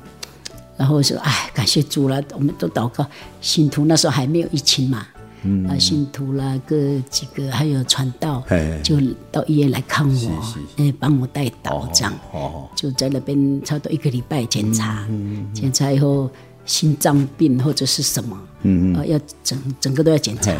[0.76, 3.06] 然后我说：“哎，感谢主了，我们都祷告。
[3.40, 5.08] 信徒那时候还没有疫情嘛，
[5.44, 6.76] 嗯、啊，信徒啦，各
[7.10, 8.44] 几个还有传道，
[8.84, 8.98] 就
[9.32, 10.44] 到医院来看我，
[10.78, 16.30] 哎，帮我带祷这样，哦、就在那边差不多一个礼拜检查，嗯嗯、检查以后
[16.66, 20.60] 心脏病或者是什么，嗯嗯啊，要整整个都要检查嘛。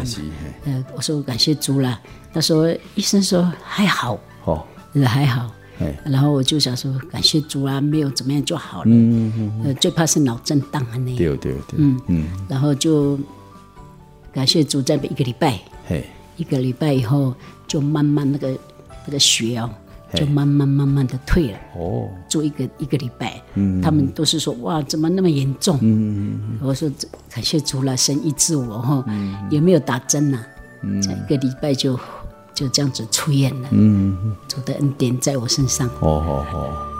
[0.64, 2.00] 呃，我说感谢主了，
[2.32, 4.64] 他说医生说还好，哦，
[5.04, 5.50] 还好。”
[6.04, 8.84] 然后我就想说，感谢主啊，没有怎么样就好了。
[8.86, 11.16] 嗯嗯呃，最怕是脑震荡啊那。
[11.16, 11.74] 对对对。
[11.78, 12.26] 嗯嗯。
[12.48, 13.18] 然后就
[14.34, 15.58] 感谢主，再一个礼拜。
[15.86, 16.04] 嘿。
[16.36, 17.32] 一个礼拜以后，
[17.68, 18.50] 就慢慢那个
[19.06, 19.70] 那个血哦，
[20.14, 21.58] 就慢慢慢慢的退了。
[21.76, 22.08] 哦。
[22.28, 23.40] 做一个一个礼拜。
[23.54, 23.80] 嗯。
[23.80, 25.78] 他们都是说哇，怎么那么严重？
[25.80, 26.58] 嗯嗯。
[26.60, 26.90] 我说
[27.30, 29.04] 感谢主了，神医治我哈。
[29.06, 29.34] 嗯。
[29.50, 30.44] 也没有打针呐。
[30.82, 31.00] 嗯。
[31.00, 31.98] 再一个礼拜就。
[32.54, 33.68] 就这样子出院了。
[33.72, 34.16] 嗯，
[34.46, 35.88] 主的恩典在我身上。
[35.98, 36.93] 哦哦哦。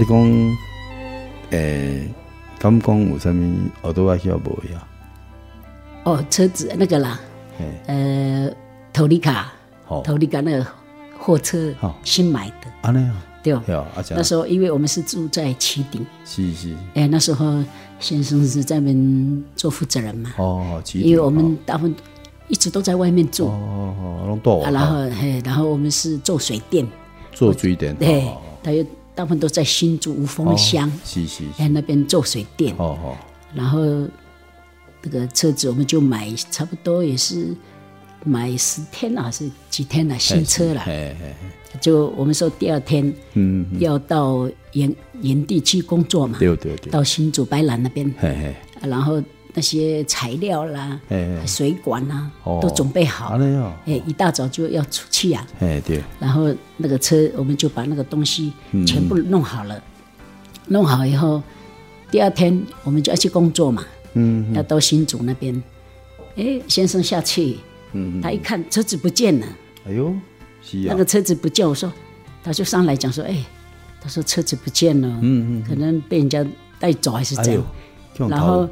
[0.00, 0.56] 你讲，
[1.50, 2.08] 诶。
[2.62, 4.82] 他们讲有什么耳朵需要保养？
[6.04, 7.18] 哦，车子那个啦，
[7.86, 8.50] 呃，
[8.92, 9.50] 头里卡，
[10.04, 10.66] 头里卡那个
[11.18, 12.68] 货车，新买的。
[12.82, 13.86] 啊那样，对哦。
[14.10, 16.76] 那时候因为我们是住在旗顶，是是。
[16.92, 17.64] 哎，那时候
[17.98, 20.34] 先生是在那边做负责人嘛。
[20.36, 21.94] 哦，因为我们大部分
[22.48, 23.48] 一直都在外面做。
[23.48, 26.86] 哦哦，然后嘿，然后我们是做水电，
[27.32, 27.96] 做水电。
[27.96, 28.30] 对，
[28.62, 28.84] 他又。
[29.20, 30.90] 大部分都在新竹五峰乡，
[31.58, 32.74] 在那边做水电。
[32.78, 33.16] 哦哦，
[33.54, 33.78] 然后
[35.02, 37.54] 那个车子我们就买，差不多也是
[38.24, 40.18] 买十天了，还是几天了？
[40.18, 40.82] 新车了。
[41.82, 46.38] 就我们说第二天，嗯，要到营营地去工作嘛。
[46.38, 46.90] 对对对。
[46.90, 48.10] 到新竹白兰那边。
[48.80, 49.22] 然后。
[49.52, 51.00] 那些材料啦，
[51.46, 52.30] 水管呐，
[52.62, 53.36] 都准备好。
[53.84, 55.44] 哎，一大早就要出去呀。
[55.58, 56.00] 哎，对。
[56.20, 58.52] 然后那个车，我们就把那个东西
[58.86, 59.82] 全部弄好了。
[60.68, 61.42] 弄好以后，
[62.10, 63.84] 第二天我们就要去工作嘛。
[64.14, 64.54] 嗯。
[64.54, 65.60] 要到新竹那边。
[66.36, 67.58] 哎，先生下去。
[67.92, 68.20] 嗯。
[68.22, 69.46] 他一看车子不见了。
[69.88, 70.14] 哎呦，
[70.86, 71.92] 那个车子不见，我说，
[72.44, 73.44] 他就上来讲说，哎，
[74.00, 75.08] 他说车子不见了。
[75.22, 75.64] 嗯嗯。
[75.68, 76.46] 可能被人家
[76.78, 77.64] 带走还是怎样？
[78.28, 78.68] 然后。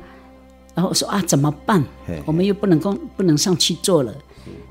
[0.79, 1.83] 然后我说啊，怎么办？
[2.25, 4.15] 我们又不能工，不能上去做了。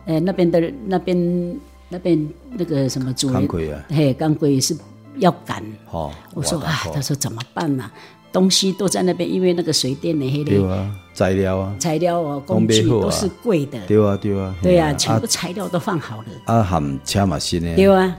[0.06, 3.44] 呃，那边的那边那边那个什么主人，
[3.74, 4.74] 啊、嘿，钢轨也是
[5.18, 5.62] 要赶。
[5.92, 7.92] 哦、我说啊，他说怎么办呢、啊？
[8.32, 10.52] 东西都在那边，因为那个水电的黑的。
[10.52, 13.78] 对啊，材料啊，材料啊，工具都是贵的。
[13.86, 16.28] 对啊，对啊，对啊，全部材料都放好了。
[16.46, 17.76] 啊，含车嘛新的。
[17.76, 18.16] 对啊，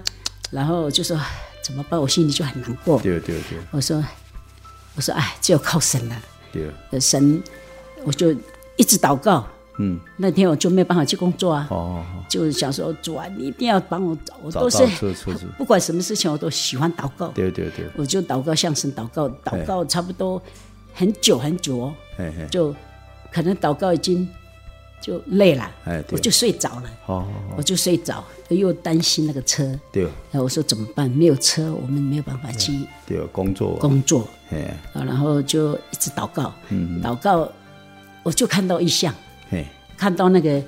[0.51, 1.18] 然后就说
[1.62, 1.99] 怎么办？
[1.99, 3.01] 我心里就很难过。
[3.01, 3.59] 对对对。
[3.70, 4.05] 我说，
[4.95, 6.16] 我说哎，只有靠神了。
[6.53, 7.01] 对。
[7.01, 7.43] 神。
[8.05, 8.32] 我就
[8.76, 9.46] 一直祷告，
[9.78, 14.84] 嗯，那天我就没有办法去工作啊，哦，就想说主啊，你一定要帮我找，我都是
[15.59, 20.40] 不管什么事情我都喜欢祷告，对对对，我就祷告向神祷告，祷告差不多
[20.94, 21.94] 很久很久哦，
[22.51, 22.74] 就
[23.32, 24.28] 可能祷告已经
[25.01, 25.70] 就累了，
[26.11, 27.26] 我就睡着了，哦，
[27.57, 31.09] 我就睡着，又担心那个车，对，然后我说怎么办？
[31.11, 32.72] 没有车，我们没有办法去，
[33.07, 33.76] 对，工作。
[33.76, 34.28] 工作，
[34.92, 36.53] 啊，然后就一直祷告，
[37.03, 37.49] 祷告。
[38.28, 39.14] 我就看到异象，
[39.96, 40.62] 看到那个，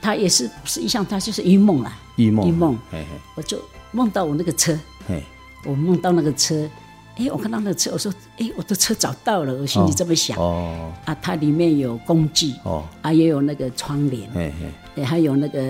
[0.00, 2.78] 他也是不是异象，他就是一梦啦，一梦，一梦，
[3.34, 4.74] 我就梦到我那个车，
[5.66, 6.66] 我梦到那个车，
[7.16, 14.30] 哎，我看到那个车，我说，哎，我的车找到了，我心里这么想，哦，啊，它里面有工具，哦，啊，也有那个窗帘，
[14.96, 15.60] 哎，还有那个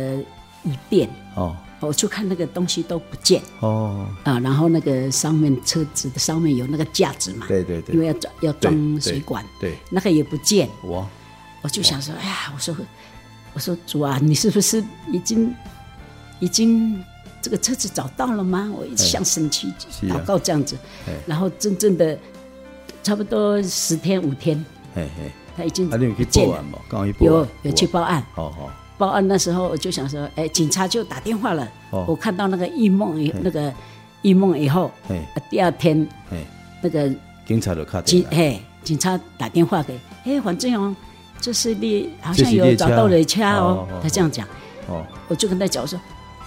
[0.63, 1.57] 椅垫，哦。
[1.81, 3.43] 我就看那个东西都不见。
[3.61, 4.07] 哦。
[4.23, 9.79] 啊，然后那个上面车子的上面有那个架子嘛，对对对，因为要装要装水管，对，对。
[9.91, 10.67] 那个也不见。
[10.85, 11.07] 哇，
[11.65, 12.77] 我就想说，哎呀，我说
[13.55, 15.55] 我说主啊，你是不是已经
[16.39, 17.03] 已经
[17.41, 18.71] 这个车子找到了吗？
[18.77, 19.69] 我一直向神去
[20.03, 22.19] 祷告这样子，啊、然后真正的
[23.03, 24.63] 差不多十天五天，
[25.57, 26.63] 他已经不见了，
[27.21, 28.71] 有有去报案，好好。
[28.99, 31.67] 报案那时候，我就想说，哎，警察就打电话了。
[31.91, 33.73] 哦、我看到那个异梦以那个
[34.21, 35.21] 异梦以后，嘿。
[35.51, 36.47] 第二天，嘿。
[36.83, 37.11] 那个
[37.47, 40.95] 警察就卡电嘿，警察打电话给，哎，黄正荣，
[41.41, 43.87] 这是你好像有找到了枪哦。
[44.03, 44.47] 他这样讲，
[44.89, 46.01] 哦，我就跟他讲说，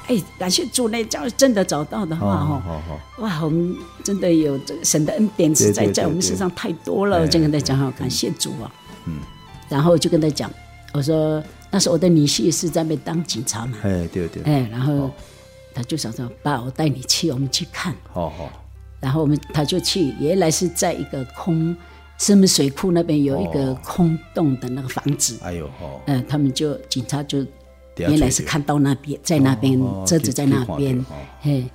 [0.07, 2.61] 哎，感谢主，那叫真的找到的话，哦，
[3.19, 7.21] 哇，我们真的有这个神的恩典实在在我们身上太多了。
[7.21, 8.71] 我就跟他讲，好，感谢主啊。
[9.05, 9.19] 嗯，
[9.69, 10.51] 然后我就跟他讲，
[10.93, 11.43] 我说。
[11.69, 15.11] 那时候我的女婿是在那边当警察嘛，哎对对，哎然后
[15.75, 18.49] 他就想说，爸，我带你去，我们去看，好好，
[19.01, 21.75] 然后我们他就去，原来是在一个空
[22.17, 27.45] 深门水库那边有一个空洞的那个房子，哎呦哦，嗯，他们就警察就
[27.97, 31.05] 原来是看到那边在那边车子在那边，
[31.41, 31.65] 嘿，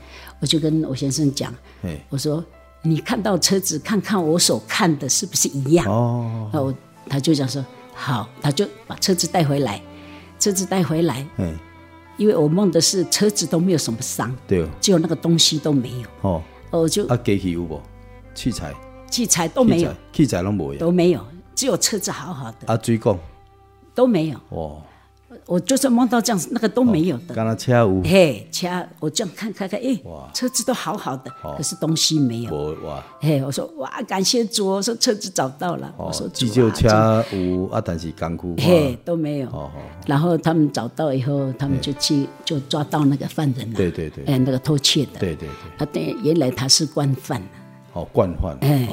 [0.41, 1.55] 我就跟我先生讲，
[2.09, 2.45] 我说
[2.83, 5.87] 你看到车子，看看我所看的是不是一样？
[5.87, 6.73] 哦，然后
[7.09, 7.65] 他就讲说。
[7.95, 9.81] 好，他就把车子带回来，
[10.39, 11.25] 车子带回来。
[11.37, 11.55] 嗯，
[12.17, 16.09] 因为我梦的是车子都没有什么伤，对，只有那个东西都没有。
[16.23, 17.79] 哦，我就啊，机器有无？
[18.35, 18.75] 器材？
[19.13, 21.21] 器材都没有，器材都没有，都没有，
[21.55, 22.73] 只有车子好好的。
[22.73, 23.17] 啊，水管
[23.95, 24.39] 都没有。
[24.49, 24.83] 哦。
[25.47, 27.35] 我就是梦到这样子，那个都没有的。
[27.35, 28.69] 刚刚车有，嘿，车
[29.01, 29.99] 我这样看看看，哎，
[30.35, 32.55] 车子都好好的，可是东西没有。
[32.85, 35.93] 哇，嘿，我说哇，感谢主，我说车子找到了。
[35.97, 39.71] 我说急救车有啊，但是干枯嘿都没有。
[40.07, 43.77] 然后他们找到以后，他们就去就抓到那个犯人了。
[43.77, 45.19] 对对对，哎，那个偷窃的。
[45.19, 47.43] 对对对，他，对，原来他是惯犯。
[47.93, 48.57] 哦，惯犯。
[48.61, 48.89] 哎。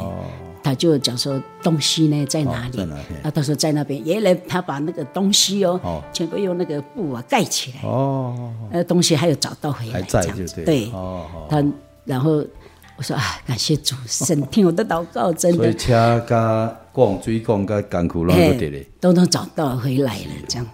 [0.62, 2.82] 他就讲说东西呢在哪里？
[3.24, 4.00] 啊，他说在那边。
[4.04, 7.90] 原来他把那个东西哦，全部用那个布啊盖起来。
[7.90, 10.62] 哦，呃，东西还有找到回来这样子。
[10.66, 11.64] 对，哦，他
[12.04, 12.44] 然后
[12.98, 15.58] 我说啊，感谢主神听我的祷告，真的。
[15.58, 20.68] 所以车加工水工加工具拢都得嘞，都能找到回来了，这样。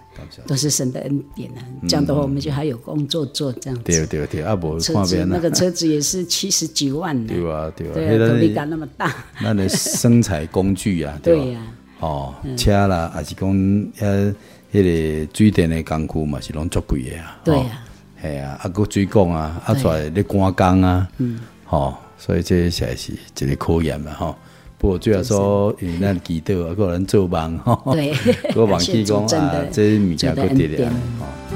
[0.46, 1.60] 都是神的恩典啊！
[1.88, 3.82] 这样的话，我们就还有工作做，这样子。
[3.84, 7.14] 对对对，啊，无车子那个车子也是七十几万。
[7.26, 9.14] 对啊对啊，动力感那么大。
[9.42, 11.60] 那的生产工具啊， 对呀。
[12.00, 13.48] 哦，车啦，还是讲
[14.00, 14.34] 呃，
[14.72, 14.82] 迄
[15.24, 17.40] 个水电的工具嘛，是拢足贵的啊。
[17.44, 17.82] 对呀。
[18.22, 21.08] 系啊，啊个水管啊，啊出来咧赶工啊。
[21.18, 21.40] 嗯。
[21.68, 24.36] 哦，所以这实在是一个考验嘛，哈。
[24.78, 27.58] 不过最后说，因为咱祈祷，个人做梦，
[27.92, 28.12] 对，
[28.52, 30.76] 个忘记讲 啊，这物件个点点。
[30.76, 31.55] 第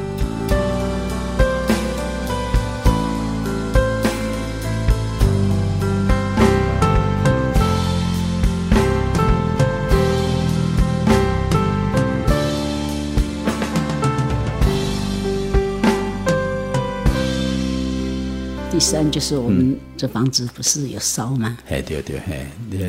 [18.81, 21.57] 三就是我们这房子不是有烧吗？
[21.69, 22.47] 哎，对对，哎，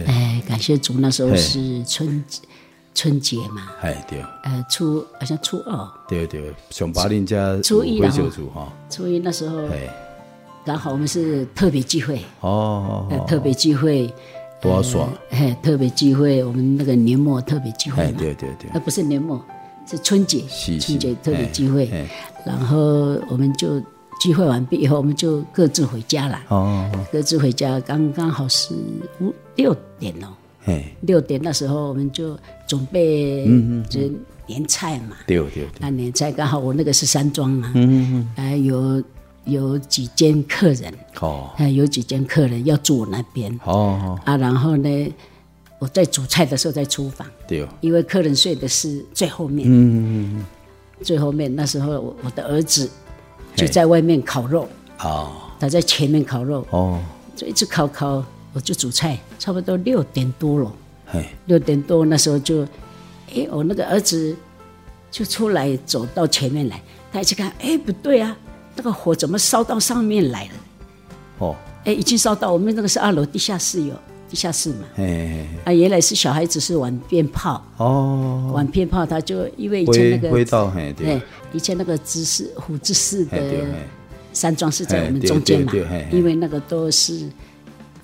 [0.08, 2.24] 哎，感谢主，那时候是春
[2.96, 3.68] 春节嘛。
[3.82, 4.24] 哎，对。
[4.44, 5.92] 呃，初好像初二。
[6.08, 8.10] 对对，上八林家初一哈。
[8.90, 9.68] 初一那时候，
[10.66, 14.12] 刚好我们是特别聚会哦，特别聚会
[14.62, 15.12] 多爽？
[15.32, 18.18] 哎，特别聚会，我们那个年末特别聚会嘛。
[18.18, 18.70] 对对对。
[18.74, 19.44] 那不是年末，
[19.86, 20.46] 是春节，
[20.80, 22.08] 春节特别聚会。
[22.46, 22.78] 然后
[23.28, 23.82] 我们就。
[24.22, 26.40] 聚会完毕以后，我们就各自回家了。
[26.50, 28.76] 哦，各自回家，刚刚好是
[29.20, 30.28] 五六点哦。
[30.64, 34.00] 嘿，六点那时候我们就准备，嗯嗯，就
[34.46, 35.18] 年菜嘛。
[35.26, 35.68] 对对。
[35.80, 37.72] 那年菜刚好我那个是山庄嘛。
[37.74, 38.30] 嗯嗯。
[38.36, 39.04] 还有
[39.46, 40.94] 有几间客人。
[41.20, 41.50] 哦。
[41.56, 43.60] 还有几间客人要住我那边。
[43.66, 44.20] 哦。
[44.24, 45.14] 啊，然后呢，
[45.80, 47.26] 我在煮菜的时候在厨房。
[47.48, 47.68] 对。
[47.80, 49.68] 因为客人睡的是最后面。
[49.68, 50.46] 嗯嗯嗯。
[51.02, 52.88] 最后面那时候，我我的儿子。
[53.56, 54.68] 就在外面烤肉
[55.00, 57.00] 哦，他在前面烤肉哦，
[57.36, 58.24] 就一直烤烤，
[58.54, 60.72] 我就煮菜，差不多六点多了，
[61.46, 62.64] 六点多那时候就，
[63.34, 64.36] 哎，我那个儿子
[65.10, 66.82] 就出来走到前面来，
[67.12, 68.36] 他一去看，哎，不对啊，
[68.76, 70.52] 那个火怎么烧到上面来了？
[71.40, 73.94] 哦，哎，已经烧到我们那个是二楼地下室有
[74.32, 74.86] 地下室嘛。
[74.96, 77.62] 哎，啊，原来是小孩子是玩鞭炮。
[77.76, 81.22] 哦，玩鞭炮，他就因为以前那个回到嘿对，
[81.52, 83.66] 以前那个知识虎芝士的
[84.32, 85.74] 山庄是在我们中间嘛，
[86.10, 87.28] 因为那个都是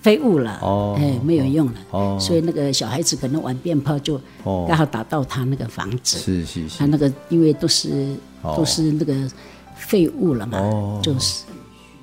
[0.01, 8.13] 废物了哦，哎，没有用了哦，所以那个小孩子可能玩鞭炮就刚好打到他那个房子，是是是，他那个因为都是
[8.43, 9.15] 都是那个
[9.77, 11.45] 废物了嘛，就是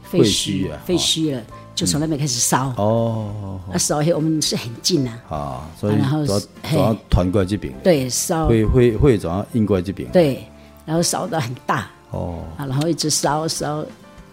[0.02, 1.42] 废墟啊，废墟了。
[1.74, 2.72] 就从那边开始烧。
[2.76, 6.40] 哦，那烧黑我们是很近呐啊，所以然后总
[6.72, 8.46] 要团过来这边，对，烧。
[8.46, 10.46] 会会会总要运过来这边，对，
[10.86, 11.90] 然后烧的很大。
[12.10, 13.84] 哦，啊，然后一直烧烧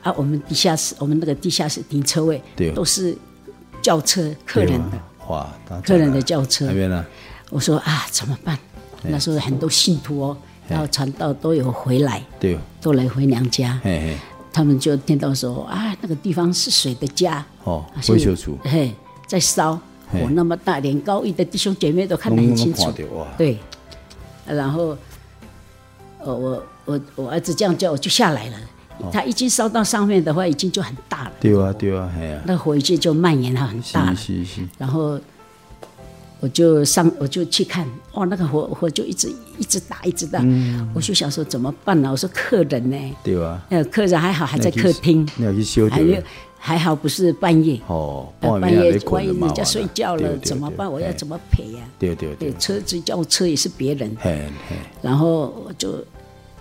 [0.04, 3.18] 啊，我们地下室，我们那个地下室停车位对，都是
[3.82, 5.00] 轿车客人的。
[5.28, 5.50] 哇，
[5.84, 6.68] 客人的轿车。
[6.68, 7.04] 那边呢，
[7.50, 8.58] 我说啊怎么办？
[9.04, 10.38] 那时候很多信徒哦，
[10.68, 13.80] 然后传道都有回来，对，都来回娘家。
[14.54, 17.46] 他们就听到说啊，那个地方是谁的家？
[17.64, 18.94] 哦，灰修处，嘿，
[19.26, 19.74] 在烧
[20.10, 22.92] 火那么大，连高一的弟兄姐妹都看得很清楚。
[23.38, 23.58] 对，
[24.46, 24.98] 然后，
[26.20, 28.58] 呃，我我我儿子这样叫，我就下来了。
[29.12, 31.32] 他已经烧到上面的话，已经就很大了。
[31.40, 32.42] 对啊，对啊，嘿啊。
[32.46, 34.16] 那火已经就蔓延了很大了。
[34.16, 34.68] 是是是。
[34.78, 35.20] 然后。
[36.42, 40.40] 我就上，我就去看，哇，那个火火就一直一直打，一直打。
[40.42, 42.10] 嗯、我就想说怎么办呢？
[42.12, 42.98] 我说客人呢？
[43.24, 43.62] 对吧？
[43.70, 45.26] 呃，客人还好，还在客厅。
[45.38, 46.18] 你要去修还有
[46.58, 47.80] 还好不是半夜。
[47.86, 48.28] 哦。
[48.42, 50.92] 半夜万一人家睡觉了怎么办？
[50.92, 51.80] 我要怎么赔呀？
[52.00, 52.52] 对对对。
[52.54, 54.12] 车子叫车也是别人。
[55.00, 56.04] 然后我就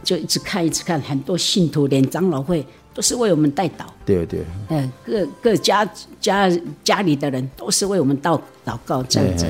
[0.04, 2.66] 就一直看，一直看，很多信徒连长老会。
[2.92, 5.88] 都是为我们代祷，对对，嗯，各各家
[6.20, 6.50] 家
[6.82, 9.46] 家里的人都是为我们祷祷告这样子，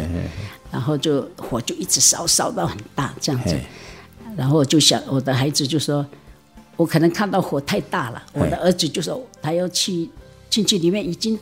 [0.71, 3.57] 然后就火就一直烧烧到很大这样子，
[4.37, 6.05] 然后我就想我的孩子就说，
[6.77, 10.09] 我可能看到火太大了，我的儿子就说他要去
[10.51, 11.39] 进去里面，已经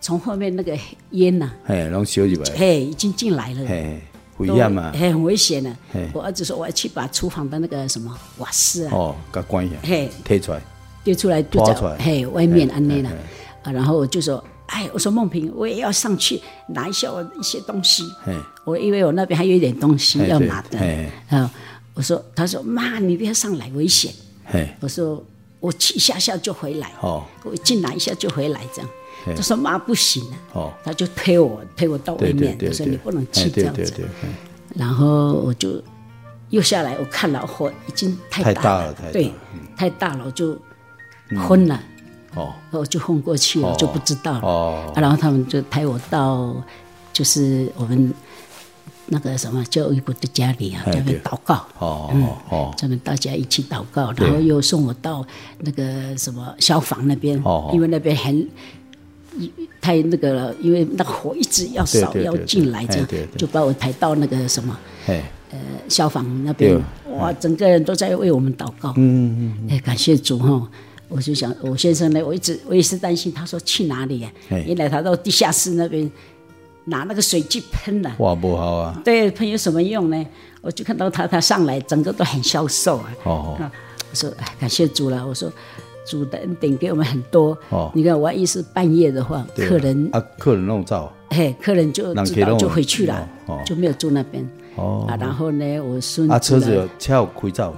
[0.00, 0.78] 从后面那个
[1.10, 4.00] 烟呐，嘿，然后烧起来，嘿，已经进来了，嘿，
[4.38, 6.08] 危险嘛，嘿，很危险的，嘿。
[6.14, 10.62] 我儿子说我要去把厨房的那个什么瓦斯啊，哦，给关一下，嘿，推出来。
[11.02, 13.10] 丢出来就在嘿外面安内了，
[13.62, 18.04] 啊，然后我就说，哎，我说梦萍，我也要上去拿一下我一些东西，
[18.64, 20.78] 我因为我那边还有一点东西要拿的，
[21.30, 21.50] 啊，
[21.94, 24.12] 我说，他说妈，你不要上来危险，
[24.80, 25.24] 我说
[25.58, 26.92] 我去一下下就回来，
[27.44, 28.90] 我进来一下就回来这样，
[29.34, 30.36] 他说妈不行了，
[30.84, 33.92] 他就推我推我到外面，他说你不能去这样子，
[34.74, 35.82] 然后我就
[36.50, 39.32] 又下来，我看了火已经太大了，对，
[39.76, 40.58] 太大了，我就。
[41.36, 41.80] 昏了，
[42.34, 44.40] 哦，我就昏过去了，就不知道了。
[44.40, 46.54] 哦，然后他们就抬我到，
[47.12, 48.12] 就是我们
[49.06, 51.54] 那个什么教育部的家里啊，这边祷告。
[51.78, 55.24] 哦哦哦，咱们大家一起祷告，然后又送我到
[55.58, 58.48] 那个什么消防那边，因为那边很
[59.80, 63.06] 太那个了，因为那个火一直要烧要进来，这样
[63.36, 64.78] 就把我抬到那个什么，
[65.50, 65.58] 呃，
[65.88, 66.80] 消防那边。
[67.18, 68.90] 哇，整个人都在为我们祷告。
[68.96, 70.68] 嗯嗯嗯，哎，感谢主哈。
[71.10, 74.30] 我就想，我先生呢，我一直我也是担心，他说去哪里呀？
[74.48, 76.08] 原来他到地下室那边
[76.84, 78.14] 拿那个水去喷了。
[78.20, 79.02] 哇，不好啊！
[79.04, 80.26] 对，喷有什么用呢？
[80.60, 83.12] 我就看到他，他上来整个都很消瘦啊。
[83.24, 83.70] 哦哦。
[84.08, 85.52] 我说感谢主了，我说
[86.06, 87.58] 主的恩典给我们很多。
[87.70, 87.90] 哦。
[87.92, 91.12] 你看，万一是半夜的话，客人啊，客人弄灶。
[91.30, 93.28] 嘿，客人就知道就回去了，
[93.66, 94.48] 就没有住那边。
[94.76, 95.06] 哦。
[95.08, 96.32] 啊，然后呢，我孙子。
[96.32, 97.74] 啊，车子有敲开走。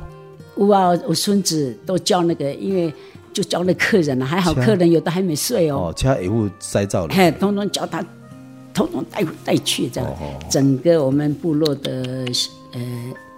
[0.57, 2.93] 哇，我孙子都叫那个，因为。
[3.33, 5.89] 就叫那客人了，还好客人有的还没睡哦。
[5.89, 7.15] 哦，叫一户塞灶了。
[7.15, 8.05] 嘿，通通叫他，
[8.75, 10.11] 通通带带去这样。
[10.51, 12.27] 整个我们部落的
[12.73, 12.81] 呃，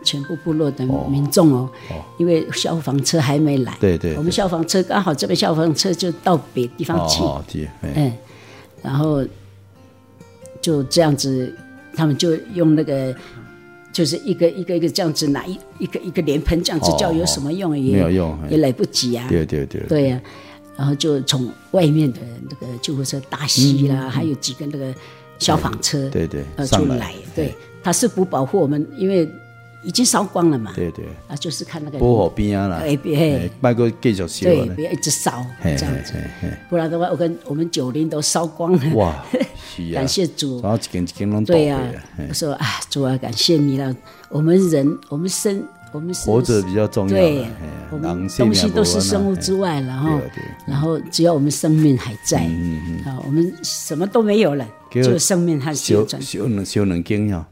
[0.05, 1.71] 全部部落的民众哦，
[2.19, 3.77] 因为消防车还没来。
[3.81, 4.17] 对对。
[4.17, 7.23] 我们消防车刚好这边消防车就到别地方去。
[7.23, 7.69] 哦，对。
[7.83, 8.13] 嗯，
[8.83, 9.25] 然后
[10.61, 11.55] 就这样子，
[11.95, 13.15] 他们就用那个。
[13.95, 17.79] 就是一个一个一个这样子拿一一个一个脸盆这样子叫有什么用？
[17.79, 19.25] 也没有用，也来不及啊。
[19.29, 19.81] 对对对。
[19.89, 20.21] 对呀，
[20.77, 22.19] 然后就从外面的
[22.51, 24.93] 那个救护车大西啦，还有几个那个
[25.39, 27.15] 消防车，对对，呃，出来。
[27.37, 29.31] 对，他是不保护我们，因为
[29.85, 30.73] 已经烧光了嘛。
[30.75, 31.05] 对对。
[31.29, 31.99] 啊，就是看那个。
[31.99, 32.77] 不好边啊啦。
[32.83, 34.47] 哎别，卖个继续烧。
[34.47, 36.15] 对，别一直烧这样子，
[36.69, 38.95] 不然的话，我跟我们九零都烧光了。
[38.95, 39.15] 哇。
[39.93, 41.81] 感谢主，然后，一，一对呀，
[42.29, 43.93] 我说啊，主啊，感谢你了。
[44.29, 47.13] 我们人，我们生，我们活着比较重要。
[47.13, 47.45] 对，
[47.91, 50.21] 我们东西都是生物之外，然后，
[50.65, 52.39] 然后只要我们生命还在，
[53.05, 56.21] 啊，我们什么都没有了，就生命还在。
[56.21, 57.45] 修能修能经呀？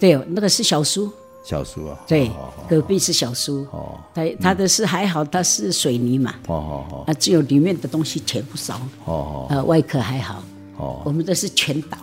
[0.00, 1.08] 对，那个是小叔。
[1.48, 1.98] 小叔啊。
[2.06, 2.30] 对，
[2.68, 3.66] 隔壁是小叔。
[3.70, 3.98] 哦。
[4.14, 6.34] 他他的是还好，他是水泥嘛。
[6.46, 7.04] 哦哦哦。
[7.06, 8.74] 啊，只有里面的东西全部烧。
[9.06, 9.46] 哦哦。
[9.48, 10.44] 呃，外壳还好。
[10.76, 11.96] 哦，我们都是全倒，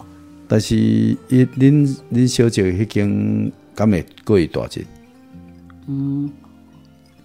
[0.48, 4.84] 但是一恁恁小姐迄间敢会可以大只？
[5.88, 6.28] 嗯，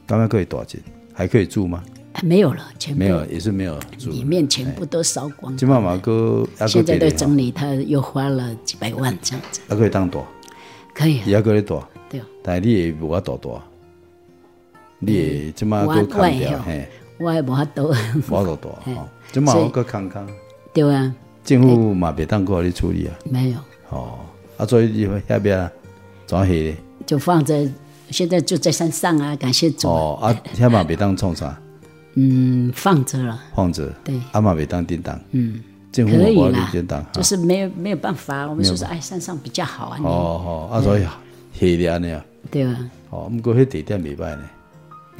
[0.07, 0.79] 敢会可以大只？
[1.15, 1.83] 还可以住吗？
[2.23, 4.11] 没有了，全部没有，也是没有住。
[4.11, 5.57] 里面全部都烧光。
[5.57, 9.61] 金妈妈哥现在在整理，他又花了几百万这样子。
[9.69, 10.21] 还可以当大？
[10.95, 11.23] 可以。
[11.25, 11.89] 也可以大。
[12.11, 12.21] 对。
[12.43, 13.49] 但系你也无法大大。
[14.99, 16.87] 你也今妈哥砍掉，嘿。
[17.19, 17.83] 我也无法大。
[17.83, 19.09] 无法大大。
[19.33, 20.29] 今妈哥康康。
[20.75, 21.15] 对啊。
[21.43, 23.15] 政府嘛别当过来处理啊。
[23.25, 23.59] 没有。
[23.89, 24.19] 哦。
[24.59, 25.71] 啊，所以你下边
[26.27, 26.77] 装黑。
[27.07, 27.67] 就放在，
[28.11, 29.35] 现在就在山上啊！
[29.37, 29.89] 感谢主。
[29.89, 31.59] 哦啊，下马别当创啥？
[32.15, 33.89] 嗯，放着了，放着。
[34.05, 35.19] 对，阿马别当叮当。
[35.31, 36.71] 嗯，政府可以啦。
[37.13, 39.99] 就是没有没有办法，我们说是哎，山上比较好啊。
[40.03, 41.07] 哦哦，啊所以
[41.59, 42.25] 黑的安尼啊。
[42.51, 42.91] 对啊。
[43.11, 44.43] 哦，不过迄地点没歹呢。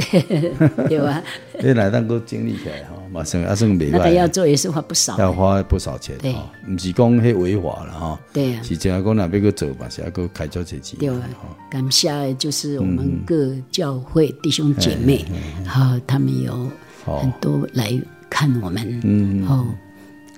[0.89, 1.23] 对啊。
[1.63, 3.91] 你来当个整理起来哈，马上啊算没歹。
[3.93, 5.19] 那他要做也是花不少。
[5.19, 6.17] 要花不少钱。
[6.19, 6.35] 对。
[6.65, 8.21] 不是讲迄违法了哈。
[8.33, 8.63] 对啊。
[8.63, 10.81] 是真系讲那边个做嘛，是要个开交钱。
[10.99, 11.29] 对啊。
[11.71, 15.25] 感谢就是我们各教会弟兄姐妹，
[15.67, 16.71] 好，他们有。
[17.03, 19.65] 很多来看我们，嗯，后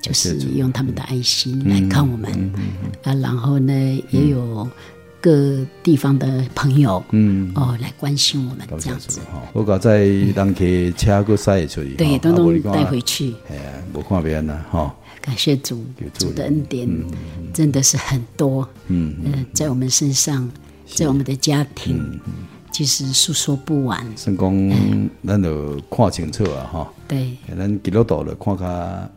[0.00, 2.30] 就是用他们的爱心来看我们，
[3.02, 3.72] 啊，然后呢，
[4.10, 4.66] 也有
[5.22, 9.20] 各地方的朋友，嗯，哦，来关心我们这样子。
[9.52, 10.64] 我搞在当客
[10.96, 13.32] 车过塞出去，对，都都带回去。
[13.48, 13.62] 哎呀，
[13.94, 14.92] 无看别人了哈。
[15.20, 15.84] 感谢主，
[16.18, 16.88] 主的恩典
[17.54, 20.50] 真的是很多，嗯嗯，在我们身上，
[20.84, 22.20] 在我们的家庭。
[22.72, 24.04] 其实诉说不完。
[24.16, 24.72] 算讲，
[25.26, 26.92] 咱就看清楚啊，哈。
[27.06, 27.36] 对。
[27.56, 28.64] 咱基督徒了，看较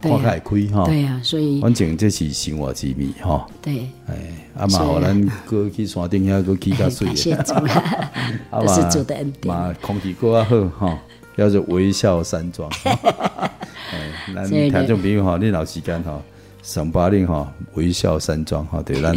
[0.01, 0.18] 看较
[0.49, 0.86] 会开哈。
[0.86, 1.62] 对啊，所以。
[1.62, 3.47] 反正这是生活之秘哈。
[3.62, 3.88] 对。
[4.08, 4.16] 哎，
[4.58, 7.08] 阿妈，互咱过去山顶遐，过去较水。
[7.16, 8.12] 感谢主啊。
[8.60, 9.56] 这是主的恩典。
[9.56, 10.99] 嘛，空气过较好哈，
[11.38, 12.70] 叫做微笑山庄。
[12.84, 16.22] 哎，咱听众朋友哈，你老时间哈，
[16.62, 19.16] 上八岭哈，微笑山庄哈，对咱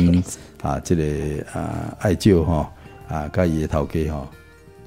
[0.63, 1.03] 啊，这个
[1.53, 2.71] 啊爱酒哈。
[3.09, 4.29] 啊，甲伊诶头家吼，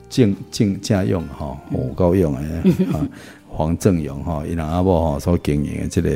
[0.10, 2.62] 正正正用吼，好够用诶，
[2.92, 3.00] 哈，
[3.50, 6.12] 黄正勇吼，伊人阿某吼所经营诶，即个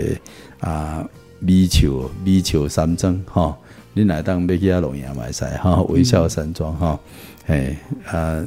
[0.59, 1.03] 啊
[1.39, 3.55] 米球米球三庄吼，
[3.95, 6.99] 恁来当要去遐龙岩买菜吼，微笑山庄吼，
[7.45, 7.75] 嘿
[8.05, 8.45] 啊，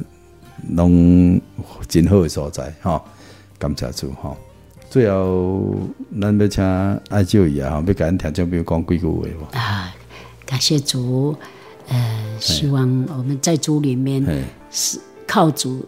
[0.69, 1.39] 拢
[1.87, 3.01] 真好诶所在吼，
[3.57, 4.37] 感谢主吼。
[4.89, 5.75] 最后，
[6.19, 6.63] 咱要请
[7.09, 9.93] 爱酒伊啊，要甲咱听众朋友讲几句话啊，
[10.45, 11.35] 感谢主。
[11.89, 12.81] 呃，希望
[13.17, 14.23] 我们在主里面
[14.71, 15.85] 是靠主，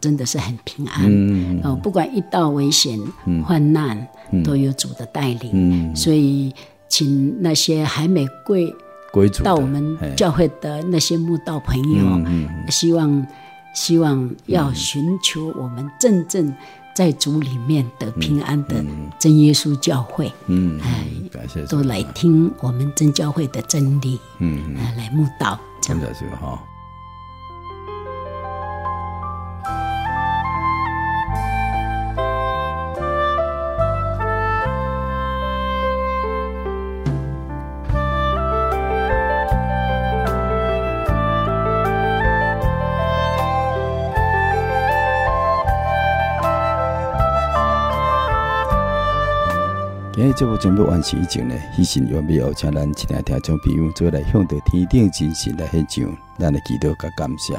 [0.00, 1.04] 真的是很平安。
[1.06, 2.98] 嗯哦，不管遇到危险、
[3.46, 4.06] 患难，
[4.44, 5.50] 都有主的带领。
[5.52, 6.52] 嗯，所以
[6.88, 8.74] 请那些还没归
[9.12, 13.26] 归主到我们教会的那些慕道朋友，希望
[13.74, 16.52] 希望要寻求我们真正。
[16.94, 18.84] 在主里面得平安的
[19.18, 26.02] 真耶稣教会，嗯，哎，感谢都来听我们真教会的真理，嗯，来慕道，这样。
[50.34, 57.54] 这部准备完成以前呢，喜信愿备邀请咱亲爱听众朋友做来向着天顶真神来献上咱的祈祷甲感谢。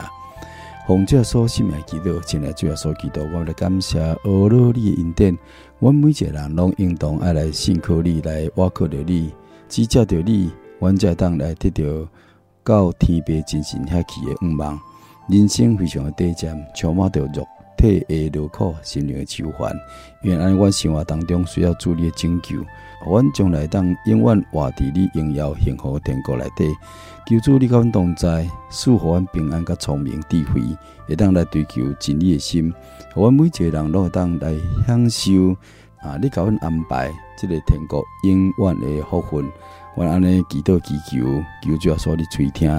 [0.87, 5.37] 奉这所信的祈祷，亲爱主要所祈祷，我来感谢阿罗你的恩典。
[5.79, 9.31] 我每一个人拢应当爱来信靠你，来挖靠着你，
[9.69, 11.83] 只借着你，阮才当来得到
[12.63, 14.79] 到天父真神遐去的愿望。
[15.29, 17.47] 人生非常的短暂，充满着肉。
[17.83, 19.75] 体会劳苦，心灵的愁烦。
[20.21, 22.55] 愿按阮生活当中需要主你的拯救，
[23.05, 26.73] 阮将来当永远活伫你荣耀幸福天国内底。
[27.25, 30.61] 求主你甲阮同在，赐予阮平安甲聪明智慧，
[31.07, 32.73] 会当来追求真理的心。
[33.13, 34.53] 互阮每一个人拢会当来
[34.87, 35.31] 享受
[36.01, 36.17] 啊！
[36.21, 39.45] 你甲阮安排这个天国永远的福分。
[39.95, 42.69] 阮安尼祈祷祈求，求主啊，所你垂听。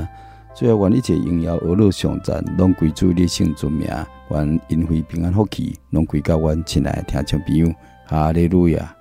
[0.55, 3.89] 最后，愿一切荣耀、恶乐、上赞，拢归主你圣尊名。
[4.31, 7.75] 愿因会平安福气，拢归到阮亲爱的听众朋友。
[8.07, 8.95] 哈利路亚，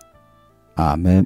[0.76, 1.26] 阿门。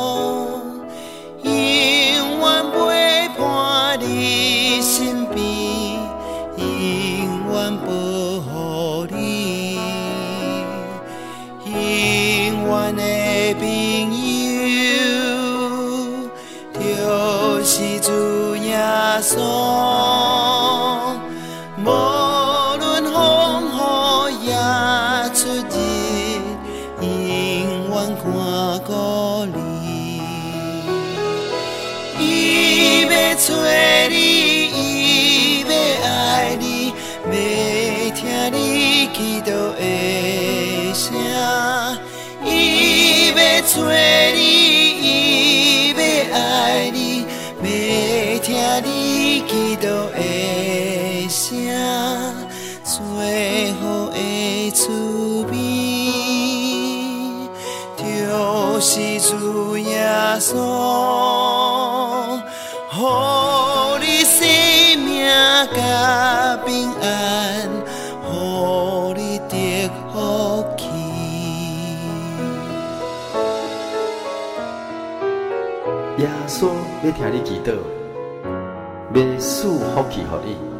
[77.21, 77.75] 听你祈祷，
[79.13, 80.70] 要赐福气给你。